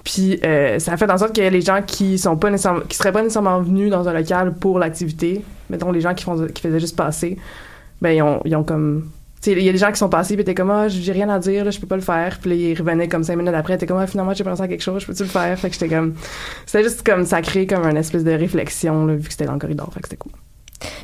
Puis, 0.04 0.40
euh, 0.44 0.78
ça 0.78 0.92
a 0.92 0.96
fait 0.96 1.10
en 1.10 1.18
sorte 1.18 1.34
que 1.34 1.42
les 1.42 1.60
gens 1.60 1.80
qui 1.86 2.18
sont 2.18 2.36
pas 2.36 2.50
nécessairement, 2.50 2.80
qui 2.88 2.96
seraient 2.96 3.12
pas 3.12 3.22
nécessairement 3.22 3.60
venus 3.60 3.90
dans 3.90 4.08
un 4.08 4.12
local 4.12 4.54
pour 4.54 4.78
l'activité, 4.78 5.44
mettons 5.70 5.92
les 5.92 6.00
gens 6.00 6.14
qui, 6.14 6.24
font, 6.24 6.46
qui 6.46 6.60
faisaient 6.60 6.80
juste 6.80 6.96
passer, 6.96 7.38
ben, 8.00 8.10
ils 8.10 8.22
ont, 8.22 8.40
ils 8.44 8.56
ont 8.56 8.64
comme. 8.64 9.08
Tu 9.40 9.50
sais, 9.50 9.58
il 9.58 9.64
y 9.64 9.68
a 9.68 9.72
des 9.72 9.78
gens 9.78 9.90
qui 9.90 9.98
sont 9.98 10.08
passés 10.08 10.34
puis 10.34 10.42
étaient 10.42 10.54
comme 10.54 10.70
ah 10.70 10.86
j'ai 10.86 11.10
rien 11.10 11.28
à 11.28 11.40
dire 11.40 11.64
là, 11.64 11.72
je 11.72 11.80
peux 11.80 11.88
pas 11.88 11.96
le 11.96 12.02
faire 12.02 12.38
puis 12.40 12.50
là, 12.50 12.56
ils 12.56 12.78
revenaient 12.78 13.08
comme 13.08 13.24
cinq 13.24 13.34
minutes 13.34 13.52
après 13.52 13.74
étaient 13.74 13.86
comme 13.86 13.98
ah 13.98 14.06
finalement 14.06 14.32
j'ai 14.34 14.44
pensé 14.44 14.62
à 14.62 14.68
quelque 14.68 14.84
chose 14.84 15.02
je 15.02 15.06
peux-tu 15.06 15.24
le 15.24 15.28
faire? 15.28 15.58
Fait 15.58 15.68
que 15.68 15.74
j'étais 15.74 15.88
comme 15.88 16.14
c'était 16.64 16.84
juste 16.84 17.04
comme 17.04 17.26
ça 17.26 17.42
crée 17.42 17.66
comme 17.66 17.84
une 17.84 17.96
espèce 17.96 18.22
de 18.22 18.30
réflexion 18.30 19.04
là, 19.04 19.16
vu 19.16 19.24
que 19.24 19.32
c'était 19.32 19.46
dans 19.46 19.54
le 19.54 19.58
corridor 19.58 19.92
fait 19.92 20.00
que 20.00 20.06
c'était 20.06 20.16
cool 20.16 20.30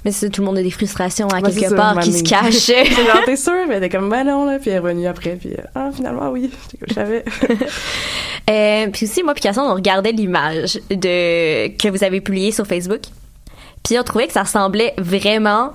Mais 0.05 0.13
c'est 0.13 0.31
tout 0.31 0.43
le 0.43 0.47
monde 0.47 0.59
a 0.59 0.63
des 0.63 0.71
frustrations 0.71 1.27
à 1.27 1.41
c'est 1.51 1.59
quelque 1.59 1.75
part 1.75 1.99
qui 1.99 2.13
se. 2.13 2.23
C'est 2.53 2.87
genre, 2.87 3.25
t'es 3.25 3.35
sûre? 3.35 3.67
Mais 3.69 3.79
était 3.79 3.89
comme, 3.89 4.09
ben 4.09 4.25
non, 4.25 4.45
là. 4.45 4.59
Puis 4.61 4.71
elle 4.71 4.77
est 4.77 4.79
revenue 4.79 5.07
après, 5.07 5.37
puis 5.37 5.55
euh, 5.55 5.63
ah, 5.75 5.91
finalement, 5.93 6.31
oui. 6.31 6.51
Je 6.87 6.95
savais. 6.95 7.25
Euh, 8.49 8.87
puis 8.93 9.07
aussi, 9.07 9.23
moi 9.23 9.35
puis 9.35 9.43
Cassandre, 9.43 9.71
on 9.71 9.75
regardait 9.75 10.13
l'image 10.13 10.81
de 10.91 11.69
que 11.77 11.89
vous 11.89 12.03
avez 12.05 12.21
publiée 12.21 12.51
sur 12.53 12.67
Facebook. 12.67 13.01
Puis 13.85 13.99
on 13.99 14.03
trouvait 14.03 14.27
que 14.27 14.33
ça 14.33 14.43
ressemblait 14.43 14.95
vraiment 14.99 15.73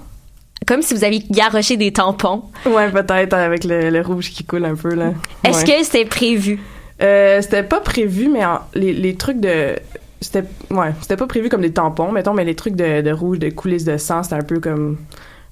comme 0.67 0.81
si 0.81 0.93
vous 0.93 1.03
aviez 1.03 1.23
garoché 1.29 1.75
des 1.77 1.91
tampons. 1.91 2.43
ouais, 2.65 2.89
peut-être, 2.89 3.33
avec 3.33 3.63
le, 3.65 3.89
le 3.89 4.01
rouge 4.01 4.29
qui 4.31 4.43
coule 4.45 4.63
un 4.65 4.75
peu, 4.75 4.93
là. 4.95 5.11
Est-ce 5.43 5.65
que 5.65 5.83
c'était 5.83 6.05
prévu? 6.05 6.59
Euh, 7.01 7.41
c'était 7.41 7.63
pas 7.63 7.81
prévu, 7.81 8.29
mais 8.29 8.45
en- 8.45 8.59
les, 8.73 8.93
les 8.93 9.15
trucs 9.15 9.39
de. 9.39 9.75
C'était 10.21 10.45
ouais, 10.69 10.93
c'était 11.01 11.17
pas 11.17 11.27
prévu 11.27 11.49
comme 11.49 11.59
des 11.61 11.73
tampons, 11.73 12.11
mettons, 12.13 12.33
mais 12.33 12.45
les 12.45 12.55
trucs 12.55 12.75
de, 12.75 13.01
de 13.01 13.11
rouge, 13.11 13.39
de 13.39 13.49
coulisses 13.49 13.83
de 13.83 13.97
sang, 13.97 14.23
c'était 14.23 14.35
un 14.35 14.41
peu 14.43 14.61
comme 14.61 14.97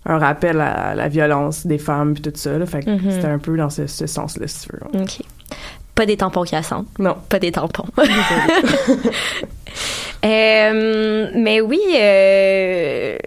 un 0.06 0.18
rappel 0.18 0.62
à 0.62 0.96
la 0.96 1.10
violence 1.10 1.68
des 1.68 1.78
femmes 1.78 2.14
puis 2.14 2.22
tout 2.24 2.32
ça. 2.36 2.58
Là, 2.58 2.66
fait 2.66 2.80
que 2.86 2.92
Mhm. 2.92 3.12
c'était 3.12 3.28
un 3.28 3.38
peu 3.40 3.58
dans 3.58 3.70
ce, 3.70 3.88
ce 3.88 4.08
sens-là, 4.08 4.48
si 4.48 4.68
tu 4.68 4.74
veux. 4.74 5.02
OK. 5.02 5.20
Pas 5.96 6.06
des 6.06 6.18
tampons 6.18 6.44
Cassandre. 6.44 6.86
Non. 7.00 7.16
Pas 7.30 7.40
des 7.40 7.52
tampons. 7.52 7.86
Euh, 10.24 11.32
mais 11.34 11.62
oui, 11.62 11.80
euh, 11.96 13.18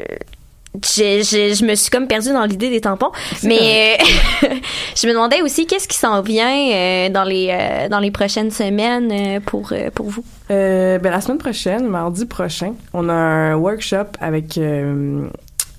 je 0.82 1.64
me 1.64 1.74
suis 1.74 1.90
comme 1.90 2.06
perdue 2.06 2.32
dans 2.32 2.44
l'idée 2.44 2.70
des 2.70 2.80
tampons. 2.80 3.10
Mais 3.42 3.98
euh, 4.44 4.48
je 4.96 5.06
me 5.08 5.12
demandais 5.12 5.42
aussi 5.42 5.66
qu'est-ce 5.66 5.88
qui 5.88 5.96
s'en 5.96 6.22
vient 6.22 7.10
dans 7.10 7.24
les 7.24 7.88
dans 7.90 7.98
les 7.98 8.10
prochaines 8.10 8.50
semaines 8.50 9.40
pour 9.40 9.72
pour 9.94 10.08
vous? 10.08 10.24
Euh, 10.50 10.98
ben, 10.98 11.10
la 11.10 11.20
semaine 11.20 11.38
prochaine, 11.38 11.88
mardi 11.88 12.26
prochain, 12.26 12.74
on 12.92 13.08
a 13.08 13.12
un 13.12 13.56
workshop 13.56 14.12
avec, 14.20 14.60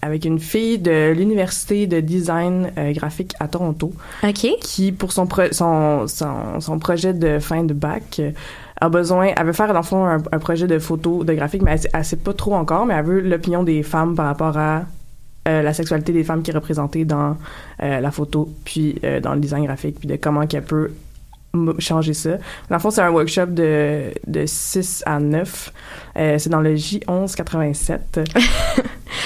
avec 0.01 0.25
une 0.25 0.39
fille 0.39 0.77
de 0.77 1.11
l'Université 1.11 1.87
de 1.87 1.99
design 1.99 2.71
euh, 2.77 2.91
graphique 2.93 3.33
à 3.39 3.47
Toronto 3.47 3.91
OK. 4.23 4.47
qui, 4.61 4.91
pour 4.91 5.11
son, 5.11 5.25
pro- 5.27 5.51
son, 5.51 6.07
son, 6.07 6.59
son 6.59 6.79
projet 6.79 7.13
de 7.13 7.39
fin 7.39 7.63
de 7.63 7.73
bac, 7.73 8.17
euh, 8.19 8.31
a 8.81 8.89
besoin, 8.89 9.31
elle 9.35 9.45
veut 9.45 9.53
faire 9.53 9.67
dans 9.73 9.79
le 9.79 9.85
fond 9.85 10.05
un, 10.05 10.17
un 10.31 10.39
projet 10.39 10.67
de 10.67 10.77
photo, 10.79 11.23
de 11.23 11.33
graphique, 11.33 11.61
mais 11.61 11.71
elle, 11.71 11.89
elle 11.93 12.05
sait 12.05 12.17
pas 12.17 12.33
trop 12.33 12.53
encore, 12.55 12.85
mais 12.85 12.93
elle 12.93 13.05
veut 13.05 13.21
l'opinion 13.21 13.63
des 13.63 13.83
femmes 13.83 14.15
par 14.15 14.25
rapport 14.25 14.57
à 14.57 14.83
euh, 15.47 15.61
la 15.61 15.73
sexualité 15.73 16.11
des 16.11 16.23
femmes 16.23 16.41
qui 16.43 16.51
est 16.51 16.55
représentée 16.55 17.05
dans 17.05 17.37
euh, 17.83 17.99
la 17.99 18.11
photo, 18.11 18.49
puis 18.65 18.99
dans 19.23 19.33
le 19.33 19.39
design 19.39 19.63
graphique, 19.65 19.97
puis 19.99 20.07
de 20.07 20.15
comment 20.17 20.45
qu'elle 20.47 20.63
peut 20.63 20.91
changer 21.79 22.13
ça. 22.13 22.31
Dans 22.69 22.75
le 22.75 22.79
fond, 22.79 22.89
c'est 22.91 23.01
un 23.01 23.09
workshop 23.11 23.47
de, 23.47 24.11
de 24.27 24.45
6 24.45 25.03
à 25.05 25.19
9. 25.19 25.73
Euh, 26.17 26.37
c'est 26.37 26.49
dans 26.49 26.61
le 26.61 26.75
J1187. 26.75 27.97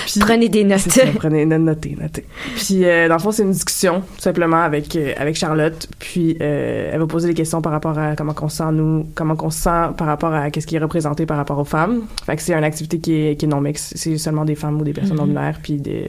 Puis- 0.05 0.19
Prenez 0.19 0.49
des 0.49 0.63
notes. 0.63 0.79
ça, 0.79 1.01
prenez, 1.15 1.45
no- 1.45 1.57
notez, 1.57 1.95
notez. 1.99 2.25
Puis, 2.55 2.83
euh, 2.85 3.07
dans 3.07 3.15
le 3.15 3.19
fond, 3.19 3.31
c'est 3.31 3.43
une 3.43 3.51
discussion, 3.51 4.01
tout 4.01 4.21
simplement, 4.21 4.61
avec, 4.61 4.95
euh, 4.95 5.13
avec 5.17 5.35
Charlotte. 5.35 5.87
Puis, 5.99 6.37
euh, 6.41 6.91
elle 6.93 6.99
va 6.99 7.07
poser 7.07 7.27
des 7.27 7.33
questions 7.33 7.61
par 7.61 7.71
rapport 7.71 7.97
à 7.97 8.15
comment 8.15 8.35
on 8.41 8.49
sent, 8.49 8.71
nous, 8.71 9.07
comment 9.15 9.35
on 9.41 9.49
se 9.49 9.59
sent 9.61 9.93
par 9.97 10.07
rapport 10.07 10.33
à 10.33 10.51
qu'est-ce 10.51 10.67
qui 10.67 10.75
est 10.75 10.79
représenté 10.79 11.25
par 11.25 11.37
rapport 11.37 11.57
aux 11.59 11.65
femmes. 11.65 12.01
Fait 12.25 12.35
que 12.35 12.41
c'est 12.41 12.53
une 12.53 12.63
activité 12.63 12.99
qui 12.99 13.13
est, 13.13 13.35
qui 13.35 13.45
est 13.45 13.49
non 13.49 13.61
mixte. 13.61 13.93
C'est 13.95 14.17
seulement 14.17 14.45
des 14.45 14.55
femmes 14.55 14.79
ou 14.79 14.83
des 14.83 14.93
personnes 14.93 15.13
Mhm. 15.17 15.21
non-binaires, 15.21 15.59
puis 15.61 15.77
de 15.77 16.03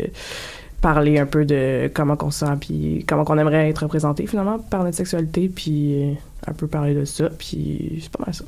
parler 0.80 1.18
un 1.18 1.26
peu 1.26 1.44
de 1.44 1.90
comment 1.92 2.16
on 2.22 2.30
se 2.30 2.40
sent, 2.46 2.52
puis 2.60 3.04
comment 3.06 3.24
on 3.28 3.38
aimerait 3.38 3.68
être 3.68 3.82
représenté, 3.82 4.26
finalement, 4.26 4.58
par 4.58 4.82
notre 4.84 4.96
sexualité, 4.96 5.50
puis 5.54 6.02
euh, 6.02 6.12
un 6.46 6.52
peu 6.52 6.66
parler 6.66 6.94
de 6.94 7.04
ça. 7.04 7.28
Puis, 7.38 7.98
c'est 8.02 8.10
pas 8.12 8.24
mal 8.24 8.34
ça. 8.34 8.44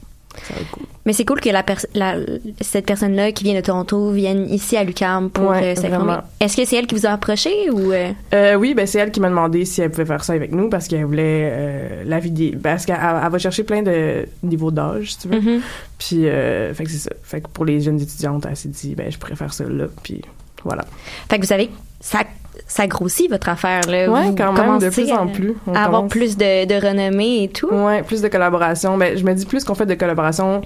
Cool. 0.72 0.84
Mais 1.04 1.12
c'est 1.12 1.26
cool 1.26 1.42
que 1.42 1.50
la, 1.50 1.62
pers- 1.62 1.84
la- 1.94 2.16
cette 2.62 2.86
personne-là 2.86 3.32
qui 3.32 3.44
vient 3.44 3.54
de 3.54 3.60
Toronto 3.60 4.12
vienne 4.12 4.46
ici 4.48 4.78
à 4.78 4.82
l'UQAM 4.84 5.28
pour 5.28 5.50
Ouais, 5.50 5.62
euh, 5.62 5.74
s'informer. 5.74 5.96
vraiment. 6.06 6.22
Est-ce 6.40 6.56
que 6.56 6.64
c'est 6.64 6.76
elle 6.76 6.86
qui 6.86 6.94
vous 6.94 7.04
a 7.04 7.10
approché 7.10 7.68
ou 7.70 7.92
euh, 7.92 8.12
Euh, 8.32 8.54
oui, 8.54 8.72
ben 8.72 8.86
c'est 8.86 8.98
elle 8.98 9.10
qui 9.10 9.20
m'a 9.20 9.28
demandé 9.28 9.66
si 9.66 9.82
elle 9.82 9.90
pouvait 9.90 10.06
faire 10.06 10.24
ça 10.24 10.32
avec 10.32 10.52
nous 10.52 10.70
parce 10.70 10.88
qu'elle 10.88 11.04
voulait 11.04 11.50
euh, 11.52 12.04
la 12.06 12.18
vidéo. 12.18 12.58
Parce 12.62 12.86
qu'elle 12.86 12.96
elle 12.98 13.30
va 13.30 13.38
chercher 13.38 13.62
plein 13.62 13.82
de 13.82 14.26
niveaux 14.42 14.70
d'âge, 14.70 15.12
si 15.12 15.18
tu 15.18 15.28
veux. 15.28 15.38
Mhm. 15.38 15.60
Puis, 15.98 16.26
euh, 16.26 16.72
fait 16.72 16.84
que 16.84 16.90
c'est 16.90 16.96
ça. 16.96 17.10
Fait 17.22 17.42
que 17.42 17.48
pour 17.48 17.66
les 17.66 17.82
jeunes 17.82 18.00
étudiantes, 18.00 18.46
elle 18.48 18.56
s'est 18.56 18.70
dit, 18.70 18.94
ben 18.94 19.12
je 19.12 19.18
pourrais 19.18 19.36
faire 19.36 19.52
ça 19.52 19.64
là. 19.64 19.84
Puis 20.02 20.22
voilà. 20.64 20.84
Fait 21.30 21.36
que 21.36 21.42
vous 21.42 21.48
savez, 21.48 21.70
ça, 22.00 22.20
ça 22.66 22.86
grossit 22.86 23.30
votre 23.30 23.48
affaire, 23.48 23.82
là. 23.88 24.08
Ouais, 24.10 24.28
Vous 24.28 24.34
quand 24.34 24.52
même, 24.52 24.78
de 24.78 24.88
plus 24.90 25.10
en 25.12 25.28
à- 25.28 25.30
plus. 25.32 25.54
On 25.66 25.74
à 25.74 25.80
avoir 25.84 26.06
plus 26.06 26.36
de, 26.36 26.64
de 26.66 26.74
renommée 26.86 27.44
et 27.44 27.48
tout. 27.48 27.68
Ouais, 27.72 28.02
plus 28.02 28.22
de 28.22 28.28
collaboration. 28.28 28.96
Ben, 28.98 29.16
je 29.16 29.24
me 29.24 29.34
dis 29.34 29.46
plus 29.46 29.64
qu'on 29.64 29.74
fait 29.74 29.86
de 29.86 29.94
collaboration, 29.94 30.62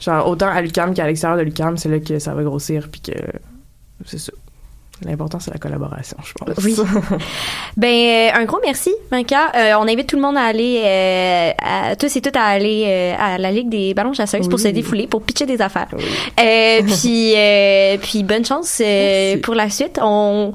genre 0.00 0.28
autant 0.28 0.48
à 0.48 0.60
l'UCAM 0.62 0.94
qu'à 0.94 1.06
l'extérieur 1.06 1.38
de 1.38 1.42
l'UCAM, 1.44 1.76
c'est 1.76 1.88
là 1.88 1.98
que 2.00 2.18
ça 2.18 2.34
va 2.34 2.42
grossir. 2.42 2.88
Puis 2.90 3.00
que 3.00 3.12
c'est 4.06 4.18
ça. 4.18 4.32
L'important, 5.02 5.40
c'est 5.40 5.50
la 5.50 5.58
collaboration, 5.58 6.16
je 6.22 6.32
pense. 6.34 6.64
Oui. 6.64 6.76
Ben, 7.76 7.88
euh, 7.88 8.30
un 8.34 8.44
gros 8.44 8.58
merci, 8.62 8.90
Manka. 9.10 9.52
Euh, 9.54 9.74
on 9.78 9.88
invite 9.88 10.08
tout 10.08 10.16
le 10.16 10.22
monde 10.22 10.36
à 10.36 10.42
aller, 10.42 10.82
euh, 10.84 11.52
à, 11.62 11.96
tous 11.96 12.14
et 12.16 12.20
toutes 12.20 12.36
à 12.36 12.44
aller 12.44 12.84
euh, 12.86 13.14
à 13.18 13.38
la 13.38 13.50
Ligue 13.50 13.68
des 13.68 13.94
ballons 13.94 14.12
chasseuses 14.12 14.48
pour 14.48 14.58
se 14.60 14.68
défouler, 14.68 15.06
pour 15.06 15.22
pitcher 15.22 15.46
des 15.46 15.62
affaires. 15.62 15.88
Oui. 15.92 16.04
Euh, 16.38 16.82
puis, 16.82 17.34
euh, 17.36 17.96
puis 18.02 18.22
bonne 18.22 18.44
chance 18.44 18.82
euh, 18.84 19.38
pour 19.38 19.54
la 19.54 19.70
suite. 19.70 19.98
On, 20.02 20.52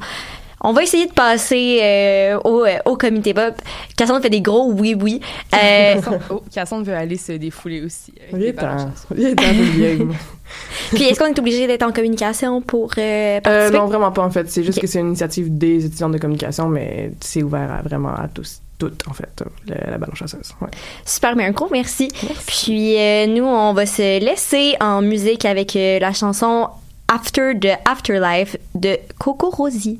on 0.69 0.73
va 0.73 0.83
essayer 0.83 1.05
de 1.07 1.13
passer 1.13 1.79
euh, 1.81 2.39
au, 2.43 2.65
euh, 2.65 2.77
au 2.85 2.97
comité 2.97 3.33
Bob. 3.33 3.53
Cassandre 3.97 4.21
fait 4.21 4.29
des 4.29 4.41
gros 4.41 4.71
oui-oui. 4.71 5.21
Euh, 5.53 5.95
Oh, 6.29 6.41
Cassandre 6.53 6.85
veut 6.85 6.95
aller 6.95 7.17
se 7.17 7.31
défouler 7.33 7.83
aussi. 7.83 8.13
avec 8.19 8.33
Il 8.33 8.39
les 8.39 8.47
est 8.47 8.51
ballons 8.53 8.77
temps. 8.77 8.89
chasseurs. 8.91 9.17
Il 9.17 9.25
est 9.25 9.35
temps 9.35 9.43
de 9.43 9.97
game. 9.97 10.13
puis, 10.93 11.03
est-ce 11.03 11.19
qu'on 11.19 11.25
est 11.27 11.39
obligé 11.39 11.67
d'être 11.67 11.83
en 11.83 11.91
communication 11.91 12.61
pour 12.61 12.91
euh, 12.97 13.37
Euh, 13.37 13.41
participer? 13.41 13.77
non, 13.77 13.85
vraiment 13.87 14.11
pas, 14.11 14.23
en 14.23 14.29
fait. 14.31 14.49
C'est 14.49 14.63
juste 14.63 14.79
que 14.79 14.87
c'est 14.87 14.99
une 14.99 15.07
initiative 15.07 15.57
des 15.57 15.85
étudiants 15.85 16.09
de 16.09 16.17
communication, 16.17 16.67
mais 16.67 17.11
c'est 17.21 17.43
ouvert 17.43 17.71
à, 17.71 17.81
vraiment 17.81 18.13
à 18.13 18.27
tous, 18.27 18.61
toutes, 18.77 19.07
en 19.07 19.13
fait, 19.13 19.43
le- 19.67 19.91
la 19.91 19.97
ballon 19.97 20.13
chasseuse. 20.15 20.53
Ouais. 20.61 20.67
Super, 21.05 21.35
mais 21.35 21.45
un 21.45 21.51
gros 21.51 21.69
merci. 21.71 22.09
Puis 22.47 22.97
euh, 22.97 23.27
nous, 23.27 23.45
on 23.45 23.73
va 23.73 23.85
se 23.85 24.19
laisser 24.19 24.75
en 24.81 25.01
musique 25.01 25.45
avec 25.45 25.75
euh, 25.75 25.99
la 25.99 26.13
chanson 26.13 26.67
After 27.07 27.53
de 27.55 27.69
Afterlife 27.89 28.57
de 28.75 28.97
Coco 29.19 29.49
Rosie. 29.49 29.99